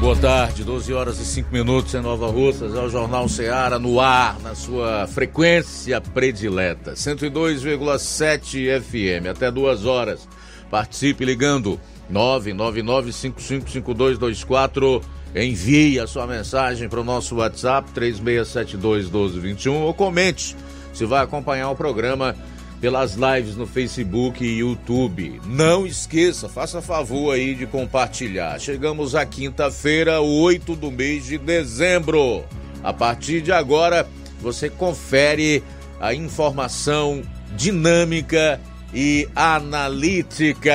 [0.00, 3.98] Boa tarde, 12 horas e 5 minutos em Nova Russas, é o Jornal Ceará no
[3.98, 10.28] ar, na sua frequência predileta, 102,7 FM, até duas horas.
[10.70, 11.80] Participe ligando
[12.12, 15.02] 999555224,
[15.34, 20.54] envie a sua mensagem para o nosso WhatsApp 36721221 ou comente
[20.94, 22.36] se vai acompanhar o programa
[22.80, 25.40] pelas lives no Facebook e YouTube.
[25.46, 28.58] Não esqueça, faça favor aí de compartilhar.
[28.60, 32.44] Chegamos à quinta-feira, 8 do mês de dezembro.
[32.82, 34.08] A partir de agora,
[34.40, 35.62] você confere
[36.00, 37.22] a informação
[37.56, 38.60] dinâmica
[38.94, 40.72] e analítica.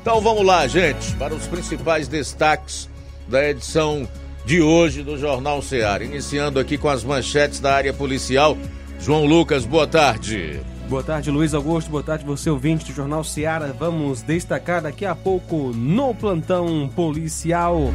[0.00, 2.88] Então vamos lá, gente, para os principais destaques
[3.28, 4.08] da edição
[4.44, 6.04] de hoje do Jornal Ceará.
[6.04, 8.56] Iniciando aqui com as manchetes da área policial.
[9.00, 10.60] João Lucas, boa tarde.
[10.88, 11.90] Boa tarde, Luiz Augusto.
[11.90, 13.74] Boa tarde, você ouvinte do Jornal Seara.
[13.76, 17.90] Vamos destacar daqui a pouco no plantão policial.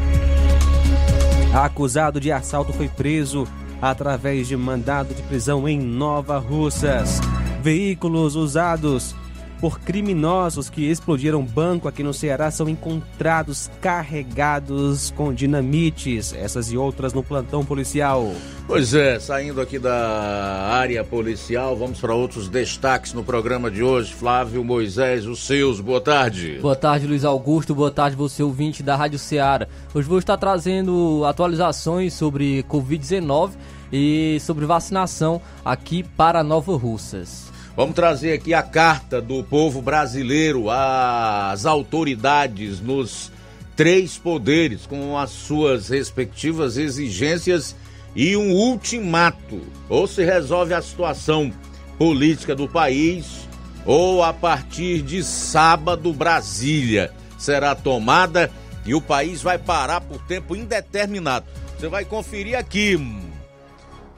[1.53, 3.47] Acusado de assalto foi preso
[3.81, 7.21] através de mandado de prisão em Nova Russas.
[7.63, 9.15] Veículos usados
[9.61, 16.77] por criminosos que explodiram banco aqui no Ceará são encontrados carregados com dinamites, essas e
[16.77, 18.33] outras no plantão policial.
[18.65, 24.11] Pois é, saindo aqui da área policial, vamos para outros destaques no programa de hoje.
[24.11, 26.57] Flávio Moisés, os seus, boa tarde.
[26.59, 29.67] Boa tarde, Luiz Augusto, boa tarde, você ouvinte da Rádio Ceará.
[29.93, 33.51] Hoje vou estar trazendo atualizações sobre Covid-19
[33.93, 37.50] e sobre vacinação aqui para Nova Russas.
[37.75, 43.31] Vamos trazer aqui a carta do povo brasileiro às autoridades nos
[43.75, 47.75] três poderes, com as suas respectivas exigências
[48.15, 49.61] e um ultimato.
[49.87, 51.51] Ou se resolve a situação
[51.97, 53.47] política do país,
[53.85, 58.51] ou a partir de sábado, Brasília será tomada
[58.85, 61.45] e o país vai parar por tempo indeterminado.
[61.79, 62.99] Você vai conferir aqui.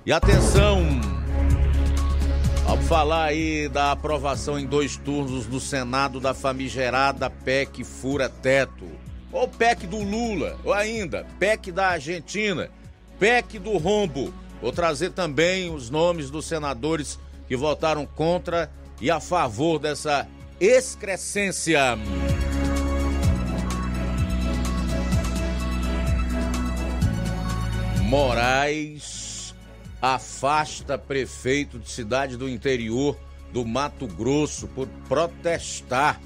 [0.05, 1.12] E atenção!
[2.65, 8.87] Vamos falar aí da aprovação em dois turnos do Senado da famigerada PEC Fura Teto.
[9.31, 12.69] Ou PEC do Lula, ou ainda PEC da Argentina,
[13.19, 14.33] PEC do Rombo.
[14.61, 20.27] Vou trazer também os nomes dos senadores que votaram contra e a favor dessa
[20.59, 21.97] excrescência.
[28.03, 29.12] Moraes
[30.03, 33.17] afasta prefeito de cidade do interior
[33.53, 36.19] do Mato Grosso por protestar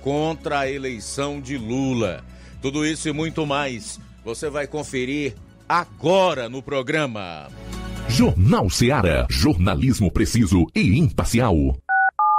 [0.00, 2.24] contra a eleição de Lula.
[2.62, 5.34] Tudo isso e muito mais você vai conferir
[5.68, 7.48] agora no programa.
[8.08, 11.56] Jornal Ceará, jornalismo preciso e imparcial.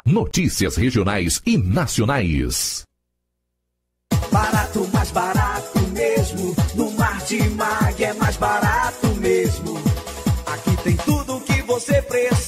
[0.06, 2.84] Notícias regionais e nacionais.
[4.32, 6.56] Barato, mais barato mesmo.
[6.76, 8.67] No Mar de Mag é mais barato
[11.80, 12.47] você precisa.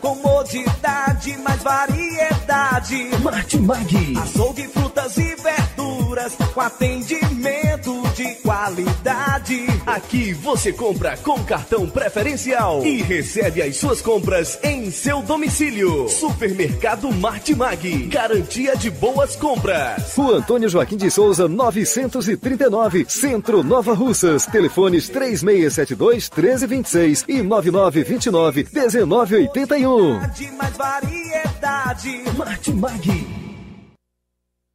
[0.00, 3.10] Comodidade, mais variedade.
[3.22, 4.14] Martimag.
[4.22, 6.36] Açougue, frutas e verduras.
[6.54, 9.66] Com atendimento de qualidade.
[9.86, 16.08] Aqui você compra com cartão preferencial e recebe as suas compras em seu domicílio.
[16.08, 18.06] Supermercado Martimag.
[18.06, 20.14] Garantia de boas compras.
[20.14, 24.46] Rua Antônio Joaquim de Souza, 939, Centro Nova Russas.
[24.46, 29.87] Telefones 3672 1326 e 9929 1981.
[30.34, 32.22] De mais variedade.
[32.36, 33.47] Martimag.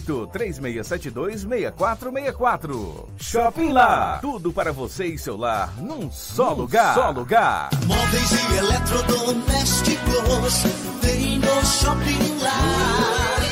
[0.00, 3.08] 3672 6464.
[3.18, 4.18] Shopping Lá.
[4.20, 6.94] Tudo para você e seu lar num só num lugar.
[6.94, 7.70] Só lugar.
[7.86, 10.64] Móveis e eletrodomésticos.
[11.02, 13.51] Vem no Shopping Lá.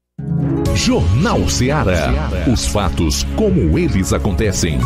[0.75, 2.29] Jornal Ceará.
[2.51, 4.79] Os fatos como eles acontecem.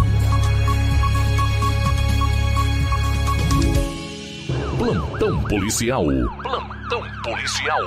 [4.77, 6.05] Plantão policial.
[6.41, 7.81] Plantão policial.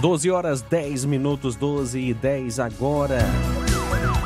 [0.00, 3.20] 12 horas 10 minutos, 12 e 10 agora.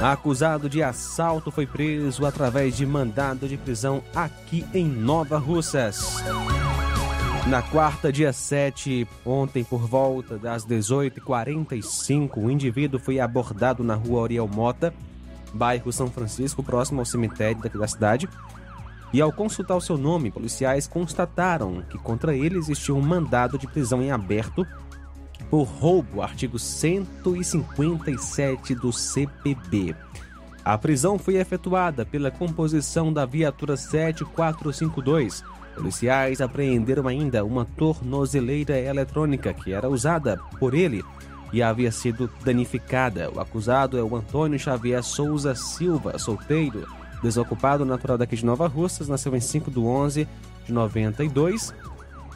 [0.00, 6.22] Acusado de assalto foi preso através de mandado de prisão aqui em Nova Russas.
[7.46, 14.22] Na quarta, dia 7, ontem por volta das 18h45, o indivíduo foi abordado na rua
[14.22, 14.92] Oriel Mota,
[15.54, 18.28] bairro São Francisco, próximo ao cemitério daqui da cidade.
[19.12, 23.68] E ao consultar o seu nome, policiais constataram que contra ele existia um mandado de
[23.68, 24.66] prisão em aberto
[25.48, 29.94] por roubo, artigo 157 do CPB.
[30.66, 35.44] A prisão foi efetuada pela composição da viatura 7452.
[35.76, 41.04] Policiais apreenderam ainda uma tornozeleira eletrônica que era usada por ele
[41.52, 43.30] e havia sido danificada.
[43.30, 46.84] O acusado é o Antônio Xavier Souza Silva, solteiro,
[47.22, 50.26] desocupado, natural daqui de Nova Russas, nasceu em 5 de 11
[50.64, 51.72] de 92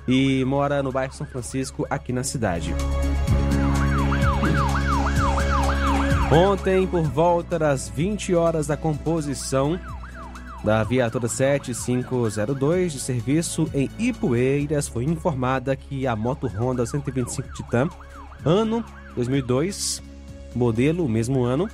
[0.06, 2.72] e mora no bairro São Francisco, aqui na cidade.
[6.32, 9.76] Ontem, por volta das 20 horas da composição
[10.62, 17.88] da viatura 7502 de serviço em Ipueiras, foi informada que a moto Honda 125 Titan,
[18.44, 18.84] ano
[19.16, 20.00] 2002,
[20.54, 21.68] modelo mesmo ano,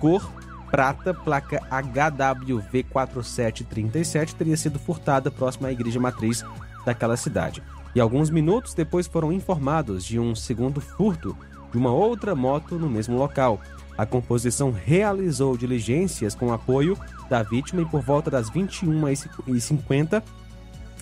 [0.00, 0.26] cor
[0.70, 6.42] prata, placa HWV4737, teria sido furtada próxima à igreja matriz
[6.82, 7.62] daquela cidade.
[7.94, 11.36] E alguns minutos depois foram informados de um segundo furto
[11.70, 13.60] de uma outra moto no mesmo local.
[13.98, 16.96] A composição realizou diligências com apoio
[17.28, 20.22] da vítima e por volta das 21h50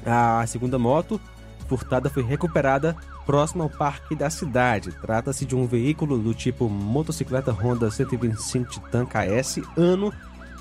[0.07, 1.21] a segunda moto
[1.69, 2.97] furtada foi recuperada
[3.27, 4.93] próximo ao parque da cidade.
[4.93, 10.13] Trata-se de um veículo do tipo motocicleta Honda 125 Titan KS, ano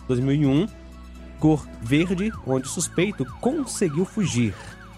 [0.08, 0.68] 2001,
[1.40, 4.54] cor verde, onde o suspeito conseguiu fugir.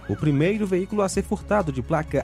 [0.07, 2.24] O primeiro veículo a ser furtado, de placa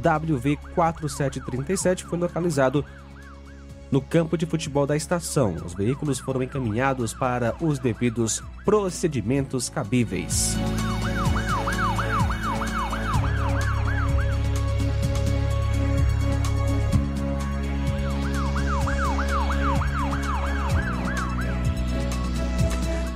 [0.00, 2.82] HWV4737, foi localizado
[3.90, 5.54] no campo de futebol da estação.
[5.64, 10.56] Os veículos foram encaminhados para os devidos procedimentos cabíveis.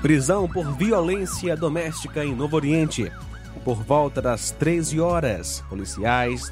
[0.02, 3.12] Prisão por violência doméstica em Novo Oriente.
[3.62, 6.50] Por volta das 13 horas, policiais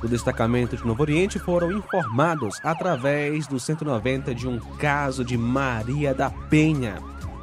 [0.00, 6.14] do destacamento de Novo Oriente foram informados através do 190 de um caso de Maria
[6.14, 6.98] da Penha.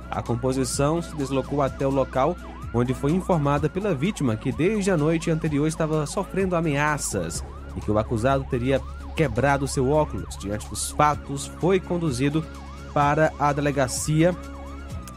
[0.09, 2.37] A composição se deslocou até o local
[2.73, 7.43] onde foi informada pela vítima que desde a noite anterior estava sofrendo ameaças
[7.75, 8.81] e que o acusado teria
[9.15, 10.37] quebrado seu óculos.
[10.37, 12.43] Diante dos fatos, foi conduzido
[12.93, 14.35] para a delegacia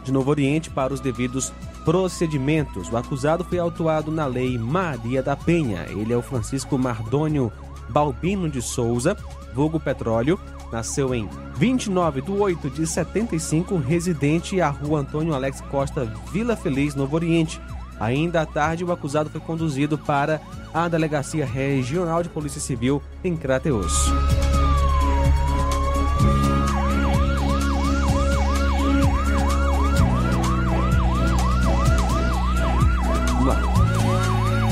[0.05, 1.53] de Novo Oriente para os devidos
[1.87, 2.91] procedimentos.
[2.91, 5.87] O acusado foi autuado na Lei Maria da Penha.
[5.89, 7.53] Ele é o Francisco Mardônio
[7.89, 9.17] Balbino de Souza,
[9.55, 10.39] vulgo Petróleo.
[10.73, 16.97] Nasceu em 29 de 8 de 75, residente à rua Antônio Alex Costa, Vila Feliz,
[16.97, 17.61] Novo Oriente.
[18.01, 20.41] Ainda à tarde, o acusado foi conduzido para
[20.75, 24.11] a Delegacia Regional de Polícia Civil em Crateus.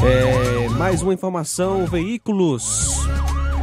[0.07, 3.07] É, mais uma informação: veículos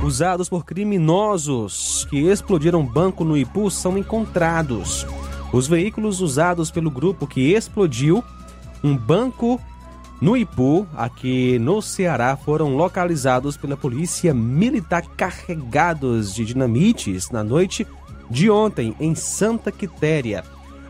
[0.03, 5.05] usados por criminosos que explodiram banco no Ipu são encontrados.
[5.53, 8.23] Os veículos usados pelo grupo que explodiu
[8.83, 9.61] um banco
[10.19, 17.85] no Ipu, aqui no Ceará, foram localizados pela polícia militar carregados de dinamites na noite
[18.29, 20.43] de ontem em Santa Quitéria,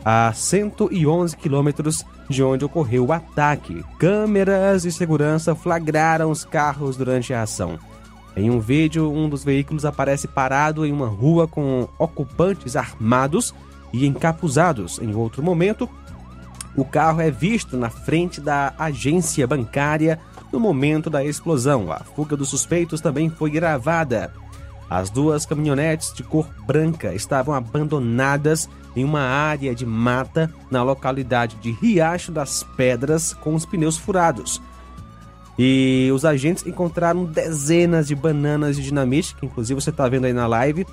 [0.06, 3.84] a 111 quilômetros de onde ocorreu o ataque.
[4.00, 7.78] Câmeras de segurança flagraram os carros durante a ação.
[8.36, 13.54] Em um vídeo, um dos veículos aparece parado em uma rua com ocupantes armados
[13.94, 15.00] e encapuzados.
[15.00, 15.88] Em outro momento,
[16.76, 20.18] o carro é visto na frente da agência bancária
[20.52, 21.92] no momento da explosão.
[21.92, 24.32] A fuga dos suspeitos também foi gravada.
[24.90, 31.56] As duas caminhonetes de cor branca estavam abandonadas em uma área de mata na localidade
[31.58, 34.62] de Riacho das Pedras com os pneus furados.
[35.58, 40.34] E os agentes encontraram dezenas de bananas de dinamite, que inclusive você está vendo aí
[40.34, 40.86] na live,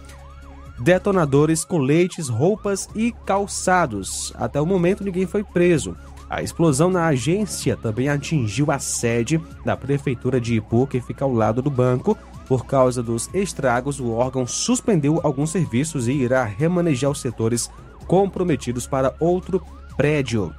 [0.79, 4.33] detonadores, coletes, roupas e calçados.
[4.37, 5.97] Até o momento ninguém foi preso.
[6.29, 11.33] A explosão na agência também atingiu a sede da prefeitura de Ipu, que fica ao
[11.33, 12.17] lado do banco.
[12.47, 17.71] Por causa dos estragos, o órgão suspendeu alguns serviços e irá remanejar os setores
[18.09, 19.63] comprometidos para outro
[19.97, 20.53] prédio.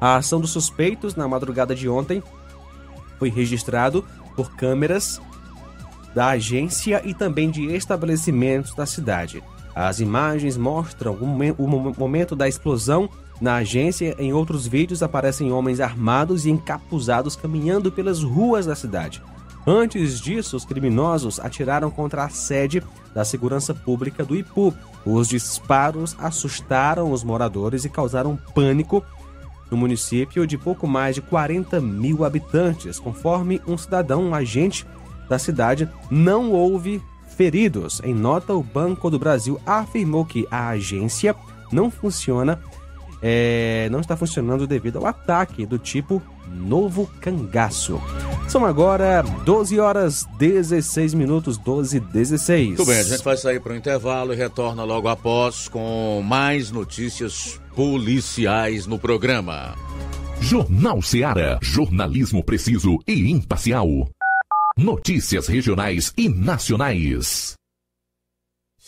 [0.00, 2.22] A ação dos suspeitos na madrugada de ontem
[3.18, 5.22] foi registrado por câmeras
[6.14, 9.42] da agência e também de estabelecimentos da cidade.
[9.74, 13.08] As imagens mostram o momento da explosão
[13.40, 14.14] na agência.
[14.18, 19.22] Em outros vídeos aparecem homens armados e encapuzados caminhando pelas ruas da cidade.
[19.66, 22.82] Antes disso, os criminosos atiraram contra a sede
[23.14, 24.74] da segurança pública do Ipu.
[25.04, 29.04] Os disparos assustaram os moradores e causaram pânico
[29.70, 34.86] no município de pouco mais de 40 mil habitantes, conforme um cidadão, um agente
[35.28, 37.02] da cidade, não houve
[37.36, 38.00] feridos.
[38.04, 41.34] Em nota, o Banco do Brasil afirmou que a agência
[41.72, 42.60] não funciona,
[43.22, 48.00] é, não está funcionando devido ao ataque do tipo novo cangaço.
[48.48, 52.66] São agora 12 horas 16 minutos, 12 e 16.
[52.68, 56.70] Muito bem, a gente vai sair para o intervalo e retorna logo após com mais
[56.70, 59.74] notícias policiais no programa.
[60.40, 61.58] Jornal Seara.
[61.62, 63.86] Jornalismo preciso e imparcial.
[64.76, 67.54] Notícias regionais e nacionais.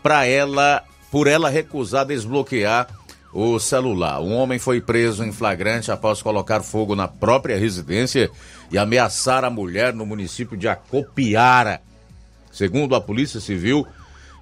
[0.00, 2.86] para ela, por ela recusar desbloquear
[3.32, 4.20] o celular.
[4.20, 8.30] Um homem foi preso em flagrante após colocar fogo na própria residência
[8.70, 11.82] e ameaçar a mulher no município de Acopiara.
[12.52, 13.84] Segundo a Polícia Civil,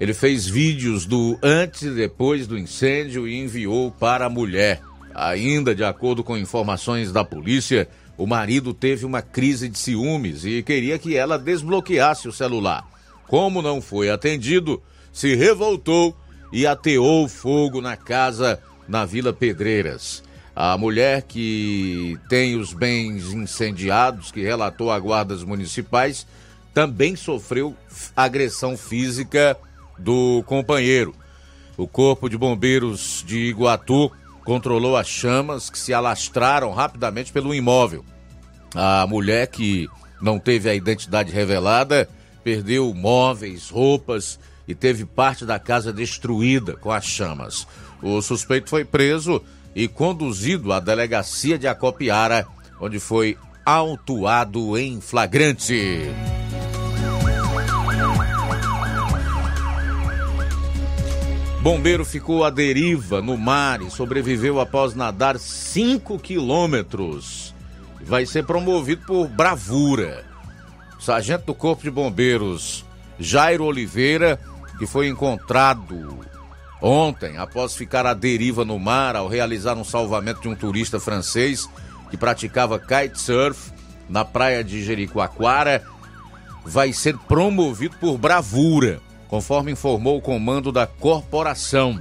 [0.03, 4.83] ele fez vídeos do antes e depois do incêndio e enviou para a mulher.
[5.15, 7.89] Ainda de acordo com informações da polícia,
[8.19, 12.85] o marido teve uma crise de ciúmes e queria que ela desbloqueasse o celular.
[13.29, 16.17] Como não foi atendido, se revoltou
[16.53, 20.25] e ateou fogo na casa na Vila Pedreiras.
[20.53, 26.27] A mulher que tem os bens incendiados, que relatou a guardas municipais,
[26.75, 27.77] também sofreu
[28.17, 29.57] agressão física
[30.03, 31.15] do companheiro.
[31.77, 34.11] O Corpo de Bombeiros de Iguatu
[34.45, 38.05] controlou as chamas que se alastraram rapidamente pelo imóvel.
[38.75, 39.89] A mulher que
[40.21, 42.09] não teve a identidade revelada
[42.45, 47.67] perdeu móveis, roupas e teve parte da casa destruída com as chamas.
[48.03, 49.43] O suspeito foi preso
[49.75, 52.47] e conduzido à delegacia de Acopiara,
[52.81, 56.03] onde foi autuado em flagrante.
[61.63, 67.55] Bombeiro ficou à deriva no mar e sobreviveu após nadar 5 quilômetros.
[68.05, 70.25] Vai ser promovido por bravura.
[70.99, 72.85] Sargento do Corpo de Bombeiros
[73.17, 74.41] Jairo Oliveira,
[74.77, 76.19] que foi encontrado
[76.83, 81.71] ontem após ficar à deriva no mar ao realizar um salvamento de um turista francês
[82.11, 83.71] que praticava kitesurf
[84.09, 85.81] na praia de Jericoacoara,
[86.65, 89.01] vai ser promovido por bravura
[89.33, 91.99] conforme informou o comando da corporação.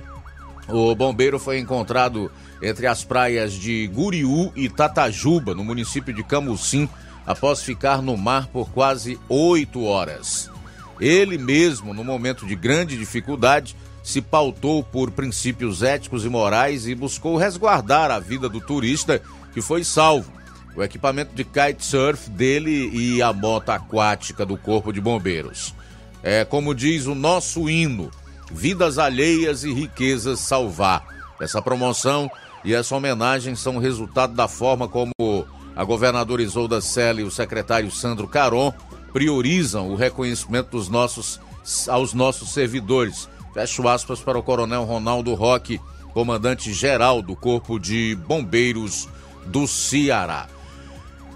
[0.67, 2.29] O bombeiro foi encontrado
[2.61, 6.89] entre as praias de Guriú e Tatajuba, no município de Camucim,
[7.25, 10.51] após ficar no mar por quase oito horas.
[10.99, 16.93] Ele mesmo, no momento de grande dificuldade, se pautou por princípios éticos e morais e
[16.93, 19.21] buscou resguardar a vida do turista
[19.53, 20.33] que foi salvo.
[20.75, 25.73] O equipamento de kitesurf dele e a moto aquática do Corpo de Bombeiros.
[26.23, 28.11] É como diz o nosso hino:
[28.51, 31.05] vidas alheias e riquezas salvar.
[31.39, 32.29] Essa promoção
[32.63, 35.11] e essa homenagem são resultado da forma como
[35.75, 38.73] a governadora Isolda Sela e o secretário Sandro Caron
[39.11, 41.39] priorizam o reconhecimento dos nossos
[41.87, 43.29] aos nossos servidores.
[43.53, 45.79] Fecho aspas para o Coronel Ronaldo Roque,
[46.13, 49.07] comandante geral do Corpo de Bombeiros
[49.45, 50.47] do Ceará.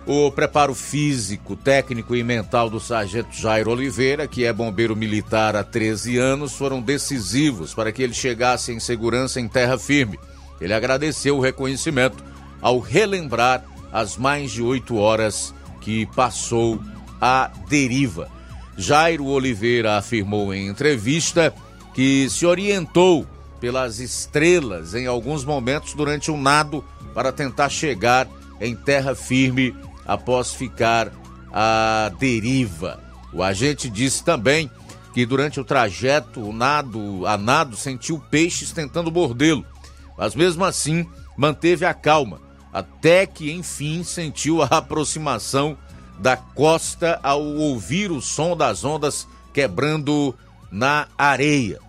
[0.07, 5.63] O preparo físico, técnico e mental do sargento Jairo Oliveira, que é bombeiro militar há
[5.63, 10.19] 13 anos, foram decisivos para que ele chegasse em segurança em terra firme.
[10.61, 12.23] Ele agradeceu o reconhecimento
[12.61, 16.79] ao relembrar as mais de oito horas que passou
[17.19, 18.29] à deriva.
[18.77, 21.51] Jairo Oliveira afirmou em entrevista
[21.95, 23.25] que se orientou
[23.59, 28.27] pelas estrelas em alguns momentos durante o um nado para tentar chegar
[28.59, 29.73] em terra firme
[30.05, 31.11] após ficar
[31.51, 32.99] à deriva.
[33.33, 34.69] O agente disse também
[35.13, 39.65] que durante o trajeto, o nado, a nado sentiu peixes tentando mordê-lo,
[40.17, 42.41] mas mesmo assim manteve a calma,
[42.71, 45.77] até que enfim sentiu a aproximação
[46.19, 50.35] da costa ao ouvir o som das ondas quebrando
[50.71, 51.79] na areia.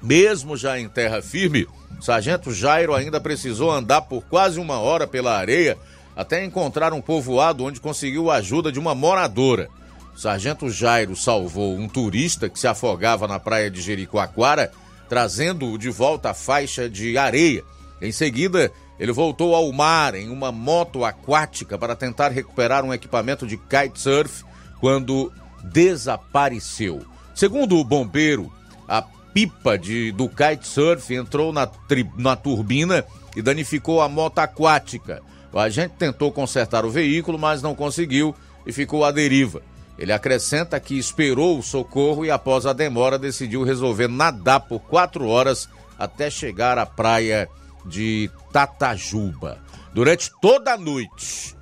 [0.00, 1.66] Mesmo já em terra firme,
[2.00, 5.78] sargento Jairo ainda precisou andar por quase uma hora pela areia
[6.16, 9.68] até encontrar um povoado onde conseguiu a ajuda de uma moradora.
[10.14, 14.70] O sargento Jairo salvou um turista que se afogava na praia de Jericoacoara,
[15.08, 17.64] trazendo-o de volta à faixa de areia.
[18.00, 23.46] Em seguida, ele voltou ao mar em uma moto aquática para tentar recuperar um equipamento
[23.46, 24.44] de kitesurf
[24.80, 25.32] quando
[25.64, 27.04] desapareceu.
[27.34, 28.52] Segundo o bombeiro,
[28.86, 35.22] a pipa de, do kitesurf entrou na, tri, na turbina e danificou a moto aquática.
[35.52, 38.34] O agente tentou consertar o veículo, mas não conseguiu
[38.66, 39.62] e ficou à deriva.
[39.98, 45.28] Ele acrescenta que esperou o socorro e, após a demora, decidiu resolver nadar por quatro
[45.28, 47.48] horas até chegar à praia
[47.84, 49.58] de Tatajuba.
[49.92, 51.54] Durante toda a noite,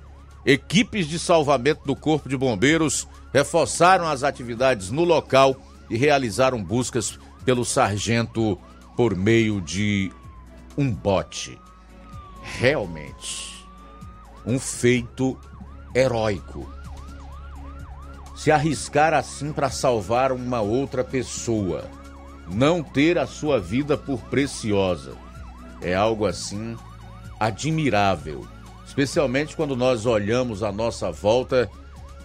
[0.45, 5.55] equipes de salvamento do Corpo de Bombeiros reforçaram as atividades no local
[5.89, 8.57] e realizaram buscas pelo sargento
[8.95, 10.11] por meio de
[10.77, 11.59] um bote.
[12.41, 13.60] Realmente
[14.45, 15.37] um feito
[15.93, 16.71] heróico.
[18.35, 21.85] Se arriscar assim para salvar uma outra pessoa,
[22.47, 25.13] não ter a sua vida por preciosa,
[25.81, 26.75] é algo assim
[27.39, 28.45] admirável,
[28.85, 31.69] especialmente quando nós olhamos à nossa volta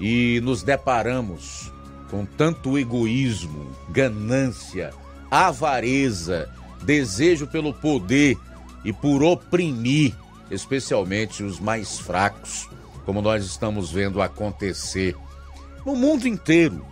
[0.01, 1.73] e nos deparamos
[2.11, 4.93] com tanto egoísmo, ganância,
[5.31, 6.49] avareza,
[6.83, 8.39] desejo pelo poder
[8.85, 10.15] e por oprimir
[10.51, 12.69] especialmente os mais fracos,
[13.05, 15.17] como nós estamos vendo acontecer
[15.85, 16.85] no mundo inteiro.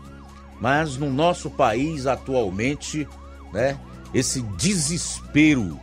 [0.60, 3.08] Mas no nosso país atualmente,
[3.52, 3.78] né,
[4.12, 5.80] esse desespero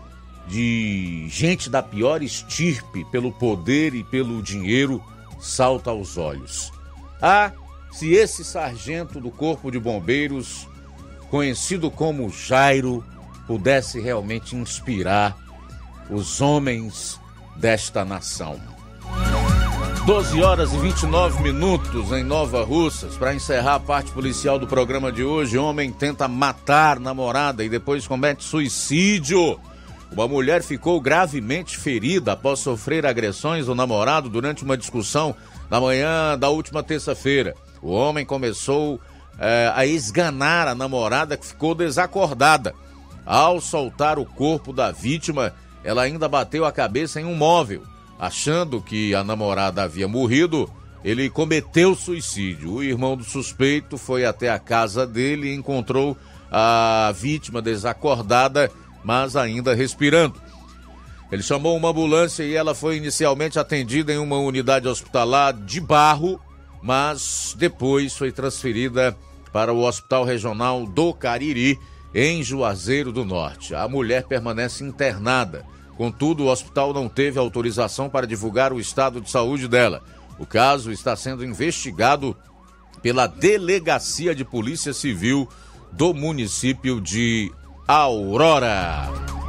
[0.47, 5.03] de gente da pior estirpe pelo poder e pelo dinheiro
[5.39, 6.71] salta aos olhos.
[7.21, 7.51] Ah,
[7.91, 10.67] se esse sargento do Corpo de Bombeiros,
[11.29, 13.03] conhecido como Jairo,
[13.45, 15.37] pudesse realmente inspirar
[16.09, 17.20] os homens
[17.55, 18.59] desta nação.
[20.05, 23.15] 12 horas e 29 minutos em Nova Russas.
[23.15, 28.07] Para encerrar a parte policial do programa de hoje, homem tenta matar namorada e depois
[28.07, 29.59] comete suicídio.
[30.11, 35.35] Uma mulher ficou gravemente ferida após sofrer agressões do namorado durante uma discussão
[35.69, 37.55] na manhã da última terça-feira.
[37.81, 38.99] O homem começou
[39.39, 42.73] é, a esganar a namorada que ficou desacordada.
[43.23, 47.83] Ao soltar o corpo da vítima, ela ainda bateu a cabeça em um móvel.
[48.19, 50.69] Achando que a namorada havia morrido,
[51.03, 52.73] ele cometeu suicídio.
[52.73, 56.15] O irmão do suspeito foi até a casa dele e encontrou
[56.51, 58.69] a vítima desacordada
[59.03, 60.39] mas ainda respirando.
[61.31, 66.39] Ele chamou uma ambulância e ela foi inicialmente atendida em uma unidade hospitalar de Barro,
[66.81, 69.15] mas depois foi transferida
[69.53, 71.79] para o Hospital Regional do Cariri,
[72.13, 73.73] em Juazeiro do Norte.
[73.73, 75.65] A mulher permanece internada.
[75.95, 80.01] Contudo, o hospital não teve autorização para divulgar o estado de saúde dela.
[80.39, 82.35] O caso está sendo investigado
[83.01, 85.47] pela Delegacia de Polícia Civil
[85.91, 87.51] do município de
[87.87, 89.40] Aurora.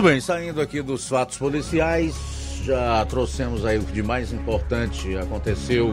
[0.00, 2.14] Muito bem, saindo aqui dos fatos policiais,
[2.64, 5.92] já trouxemos aí o que de mais importante aconteceu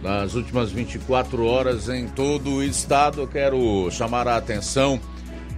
[0.00, 3.22] nas últimas 24 horas em todo o estado.
[3.22, 5.00] Eu quero chamar a atenção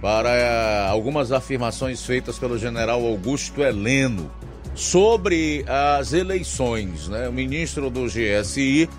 [0.01, 4.31] para eh, algumas afirmações feitas pelo general Augusto Heleno
[4.73, 7.07] sobre as eleições.
[7.07, 7.29] Né?
[7.29, 8.89] O ministro do GSI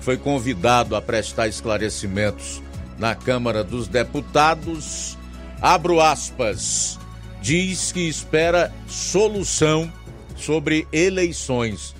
[0.00, 2.62] foi convidado a prestar esclarecimentos
[3.00, 5.18] na Câmara dos Deputados.
[5.60, 7.00] Abro aspas
[7.40, 9.92] diz que espera solução
[10.36, 11.94] sobre eleições.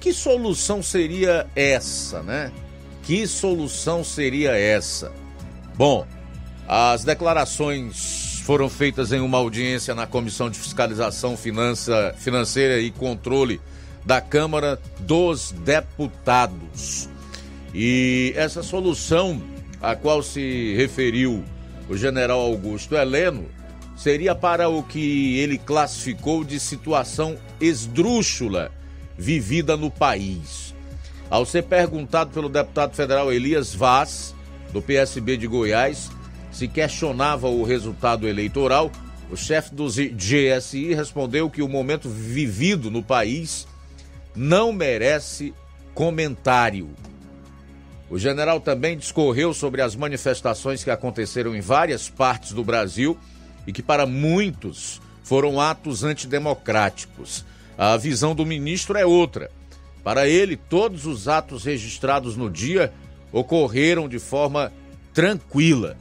[0.00, 2.50] Que solução seria essa, né?
[3.02, 5.12] Que solução seria essa?
[5.74, 6.06] Bom,
[6.66, 13.60] as declarações foram feitas em uma audiência na Comissão de Fiscalização Finança, Financeira e Controle
[14.04, 17.08] da Câmara dos Deputados.
[17.74, 19.40] E essa solução
[19.80, 21.44] a qual se referiu
[21.88, 23.46] o general Augusto Heleno
[24.02, 28.72] seria para o que ele classificou de situação esdrúxula
[29.16, 30.74] vivida no país.
[31.30, 34.34] Ao ser perguntado pelo deputado federal Elias Vaz,
[34.72, 36.10] do PSB de Goiás,
[36.50, 38.90] se questionava o resultado eleitoral,
[39.30, 43.68] o chefe do GSI respondeu que o momento vivido no país
[44.34, 45.54] não merece
[45.94, 46.90] comentário.
[48.10, 53.16] O general também discorreu sobre as manifestações que aconteceram em várias partes do Brasil
[53.66, 57.44] e que para muitos foram atos antidemocráticos.
[57.76, 59.50] A visão do ministro é outra.
[60.04, 62.92] Para ele, todos os atos registrados no dia
[63.32, 64.72] ocorreram de forma
[65.14, 65.96] tranquila.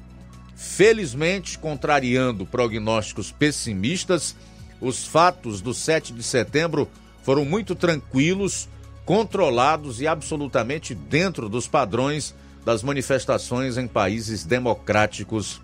[0.55, 4.35] Felizmente, contrariando prognósticos pessimistas,
[4.79, 6.89] os fatos do 7 de setembro
[7.23, 8.67] foram muito tranquilos,
[9.05, 15.61] controlados e absolutamente dentro dos padrões das manifestações em países democráticos.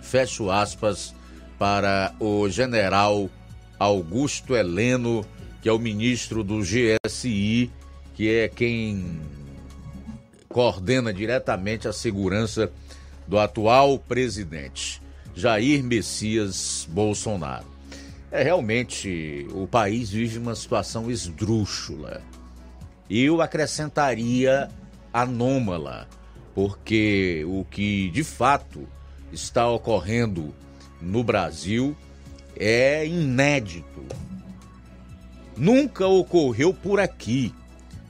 [0.00, 1.14] Fecho aspas
[1.60, 3.28] para o general
[3.78, 5.22] Augusto Heleno,
[5.60, 7.70] que é o ministro do GSI,
[8.14, 9.20] que é quem
[10.48, 12.72] coordena diretamente a segurança
[13.28, 15.02] do atual presidente,
[15.34, 17.66] Jair Messias Bolsonaro.
[18.32, 22.22] É realmente o país vive uma situação esdrúxula.
[23.10, 24.70] Eu acrescentaria
[25.12, 26.08] anômala,
[26.54, 28.88] porque o que de fato
[29.30, 30.54] está ocorrendo
[31.00, 31.96] no Brasil
[32.56, 34.04] é inédito.
[35.56, 37.54] Nunca ocorreu por aqui,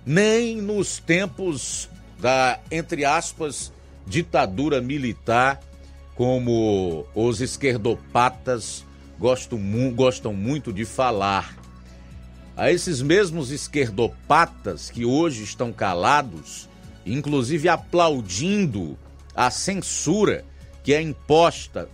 [0.04, 3.72] nem nos tempos da, entre aspas,
[4.06, 5.60] ditadura militar,
[6.14, 8.84] como os esquerdopatas
[9.18, 9.58] gostam,
[9.94, 11.56] gostam muito de falar.
[12.56, 16.68] A esses mesmos esquerdopatas que hoje estão calados,
[17.06, 18.98] inclusive aplaudindo
[19.34, 20.44] a censura
[20.82, 21.88] que é imposta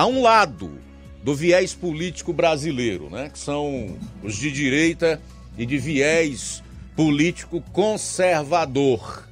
[0.00, 0.78] a um lado
[1.22, 3.28] do viés político brasileiro, né?
[3.28, 5.20] Que são os de direita
[5.58, 6.62] e de viés
[6.96, 9.28] político conservador.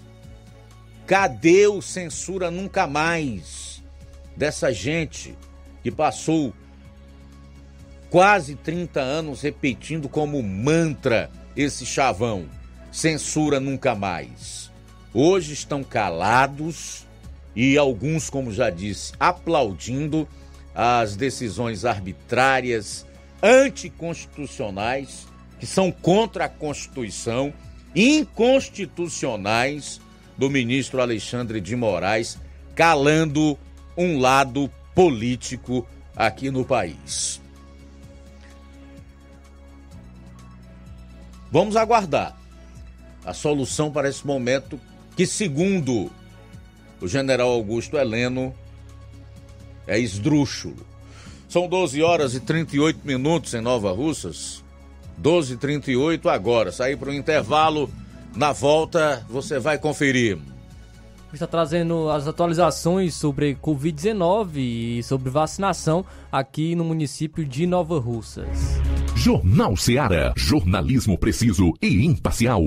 [1.06, 3.82] Cadê o censura nunca mais
[4.36, 5.34] dessa gente
[5.82, 6.52] que passou
[8.10, 12.44] quase 30 anos repetindo como mantra esse chavão?
[12.92, 14.70] Censura nunca mais.
[15.14, 17.06] Hoje estão calados
[17.56, 20.28] e alguns, como já disse, aplaudindo
[20.80, 23.04] as decisões arbitrárias,
[23.42, 25.26] anticonstitucionais,
[25.58, 27.52] que são contra a Constituição,
[27.96, 30.00] inconstitucionais
[30.36, 32.38] do ministro Alexandre de Moraes,
[32.76, 33.58] calando
[33.96, 37.40] um lado político aqui no país.
[41.50, 42.38] Vamos aguardar
[43.24, 44.80] a solução para esse momento
[45.16, 46.08] que, segundo
[47.00, 48.54] o general Augusto Heleno,
[49.88, 50.86] é esdrúxulo.
[51.48, 54.62] São 12 horas e 38 minutos em Nova Russas.
[55.16, 56.70] 12 e 38 agora.
[56.70, 57.90] Sair para o intervalo.
[58.36, 60.38] Na volta você vai conferir.
[61.32, 68.46] Está trazendo as atualizações sobre Covid-19 e sobre vacinação aqui no município de Nova Russas.
[69.14, 70.32] Jornal Seara.
[70.36, 72.62] Jornalismo preciso e imparcial.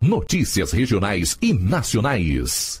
[0.00, 2.80] Notícias regionais e nacionais.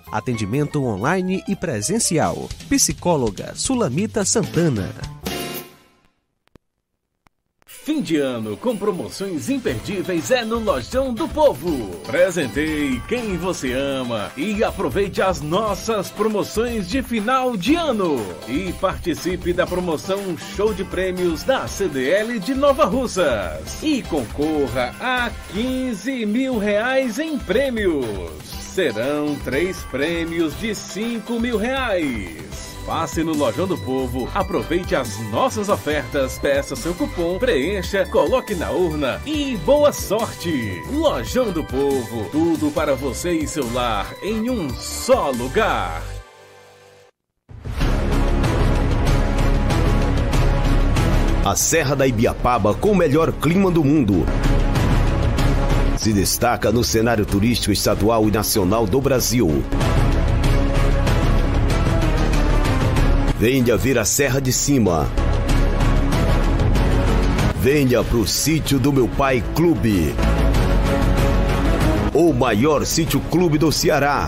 [0.11, 2.49] Atendimento online e presencial.
[2.69, 4.89] Psicóloga Sulamita Santana.
[7.83, 11.99] Fim de ano com promoções imperdíveis é no Lojão do Povo.
[12.05, 18.17] Presentei quem você ama e aproveite as nossas promoções de final de ano.
[18.47, 23.81] E participe da promoção Show de Prêmios da CDL de Nova Russas.
[23.81, 28.60] E concorra a 15 mil reais em prêmios.
[28.73, 32.77] Serão três prêmios de 5 mil reais.
[32.85, 38.71] Passe no Lojão do Povo, aproveite as nossas ofertas, peça seu cupom, preencha, coloque na
[38.71, 40.81] urna e boa sorte!
[40.89, 46.01] Lojão do Povo, tudo para você e seu lar em um só lugar.
[51.43, 54.25] A Serra da Ibiapaba com o melhor clima do mundo.
[56.01, 59.63] Se destaca no cenário turístico estadual e nacional do Brasil.
[63.37, 65.07] Venha ver a Serra de Cima.
[67.55, 70.15] Venha pro sítio do meu pai Clube.
[72.15, 74.27] O maior sítio clube do Ceará.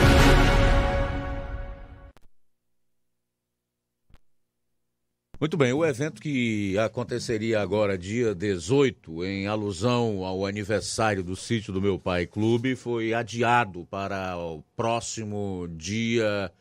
[5.41, 11.73] Muito bem, o evento que aconteceria agora, dia 18, em alusão ao aniversário do sítio
[11.73, 16.51] do meu pai clube, foi adiado para o próximo dia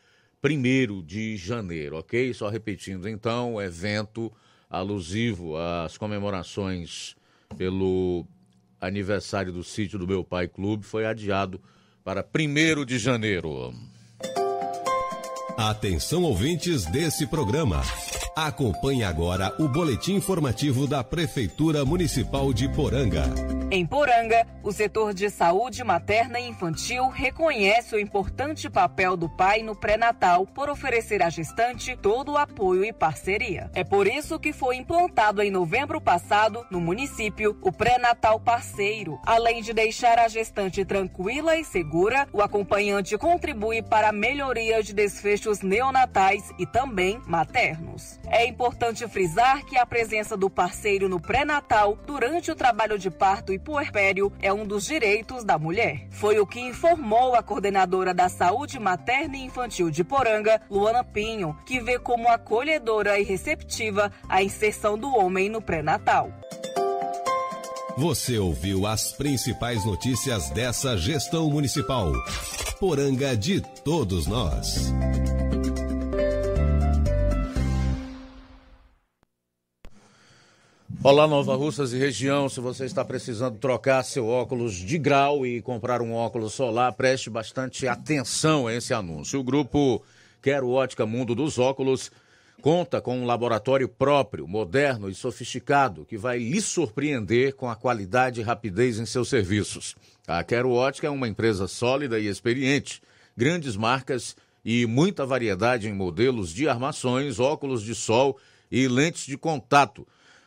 [0.43, 2.33] 1 de janeiro, ok?
[2.33, 4.33] Só repetindo então, evento
[4.71, 7.15] alusivo às comemorações
[7.59, 8.25] pelo
[8.81, 11.61] aniversário do sítio do meu pai clube foi adiado
[12.03, 13.75] para 1 de janeiro.
[15.59, 17.83] Atenção ouvintes desse programa.
[18.47, 23.60] Acompanhe agora o boletim informativo da Prefeitura Municipal de Poranga.
[23.73, 29.63] Em Poranga, o setor de saúde materna e infantil reconhece o importante papel do pai
[29.63, 33.71] no pré-natal por oferecer à gestante todo o apoio e parceria.
[33.73, 39.21] É por isso que foi implantado em novembro passado, no município, o pré-natal parceiro.
[39.25, 44.93] Além de deixar a gestante tranquila e segura, o acompanhante contribui para a melhoria de
[44.93, 48.19] desfechos neonatais e também maternos.
[48.27, 53.53] É importante frisar que a presença do parceiro no pré-natal durante o trabalho de parto
[53.53, 56.07] e puerpério é um dos direitos da mulher.
[56.11, 61.57] Foi o que informou a coordenadora da saúde materna e infantil de Poranga, Luana Pinho,
[61.67, 66.33] que vê como acolhedora e receptiva a inserção do homem no pré-natal.
[67.97, 72.13] Você ouviu as principais notícias dessa gestão municipal.
[72.79, 74.91] Poranga de todos nós.
[81.03, 82.47] Olá, Nova Russas e região.
[82.47, 87.31] Se você está precisando trocar seu óculos de grau e comprar um óculos solar, preste
[87.31, 89.41] bastante atenção a esse anúncio.
[89.41, 90.03] O grupo
[90.43, 92.13] Quero Ótica Mundo dos Óculos
[92.61, 98.43] conta com um laboratório próprio, moderno e sofisticado, que vai lhe surpreender com a qualidade
[98.43, 99.97] e rapidez em seus serviços.
[100.29, 103.01] A Quero Ótica é uma empresa sólida e experiente,
[103.35, 108.37] grandes marcas e muita variedade em modelos de armações, óculos de sol
[108.71, 110.07] e lentes de contato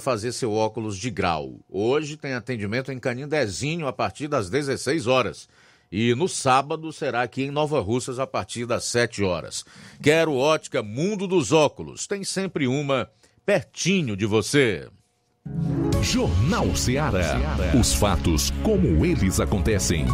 [0.00, 1.60] fazer seu óculos de grau.
[1.68, 5.48] Hoje tem atendimento em Canindezinho a partir das 16 horas.
[5.92, 9.64] E no sábado será aqui em Nova Russas a partir das 7 horas.
[10.02, 12.06] Quero ótica Mundo dos Óculos.
[12.06, 13.08] Tem sempre uma
[13.44, 14.88] pertinho de você.
[16.02, 17.38] Jornal Ceará.
[17.78, 20.06] Os fatos como eles acontecem.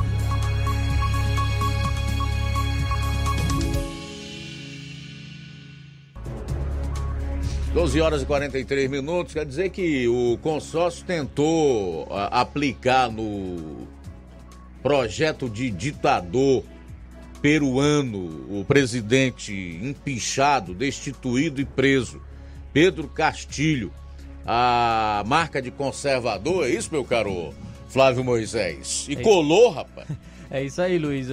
[7.73, 13.87] 12 horas e 43 minutos, quer dizer que o consórcio tentou ah, aplicar no
[14.83, 16.65] projeto de ditador
[17.41, 22.21] peruano o presidente empichado, destituído e preso,
[22.73, 23.93] Pedro Castilho,
[24.45, 27.55] a marca de conservador, é isso, meu caro
[27.89, 29.07] Flávio Moisés?
[29.09, 30.09] E é colou, rapaz.
[30.51, 31.29] É isso aí, Luiz.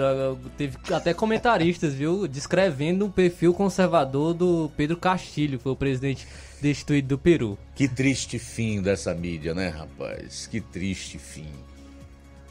[0.57, 6.27] Teve até comentaristas, viu, descrevendo o perfil conservador do Pedro Castilho, que foi o presidente
[6.61, 7.57] destituído do Peru.
[7.73, 10.45] Que triste fim dessa mídia, né, rapaz?
[10.45, 11.47] Que triste fim.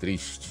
[0.00, 0.50] Triste.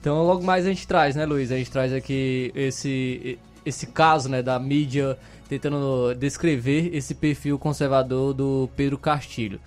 [0.00, 1.52] Então, logo mais a gente traz, né, Luiz?
[1.52, 5.16] A gente traz aqui esse, esse caso, né, da mídia
[5.48, 9.60] tentando descrever esse perfil conservador do Pedro Castilho.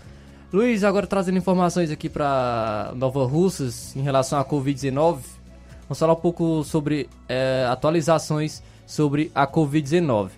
[0.54, 5.20] Luiz, agora trazendo informações aqui para Nova Russas em relação à Covid-19.
[5.84, 10.32] Vamos falar um pouco sobre é, atualizações sobre a Covid-19.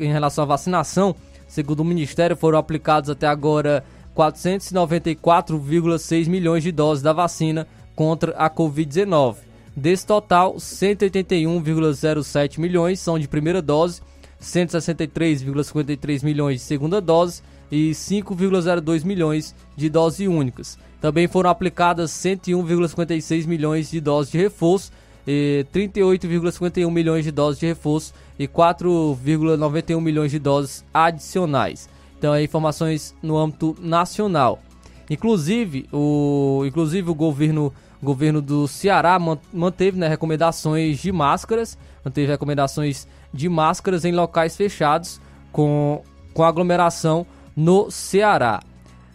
[0.00, 1.14] em relação à vacinação,
[1.46, 3.84] segundo o Ministério, foram aplicados até agora
[4.16, 9.36] 494,6 milhões de doses da vacina contra a Covid-19.
[9.76, 14.00] Desse total, 181,07 milhões são de primeira dose,
[14.44, 20.78] 163,53 milhões de segunda dose e 5,02 milhões de doses únicas.
[21.00, 24.92] Também foram aplicadas 101,56 milhões de doses de reforço,
[25.26, 31.88] 38,51 milhões de doses de reforço e 4,91 milhões de doses adicionais.
[32.18, 34.62] Então, é informações no âmbito nacional.
[35.10, 37.72] Inclusive, o, inclusive o governo,
[38.02, 39.18] governo do Ceará
[39.52, 45.20] manteve né, recomendações de máscaras, manteve recomendações de máscaras em locais fechados
[45.52, 48.62] com, com aglomeração no Ceará.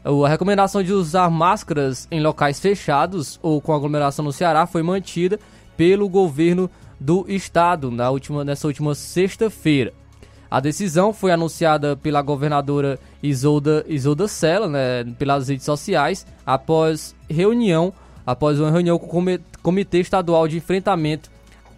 [0.03, 5.39] A recomendação de usar máscaras em locais fechados ou com aglomeração no Ceará foi mantida
[5.76, 9.93] pelo governo do estado na última, nessa última sexta-feira.
[10.51, 17.93] A decisão foi anunciada pela governadora Isolda, Isolda Sela, né, pelas redes sociais, após reunião,
[18.26, 21.30] após uma reunião com o Comitê Estadual de Enfrentamento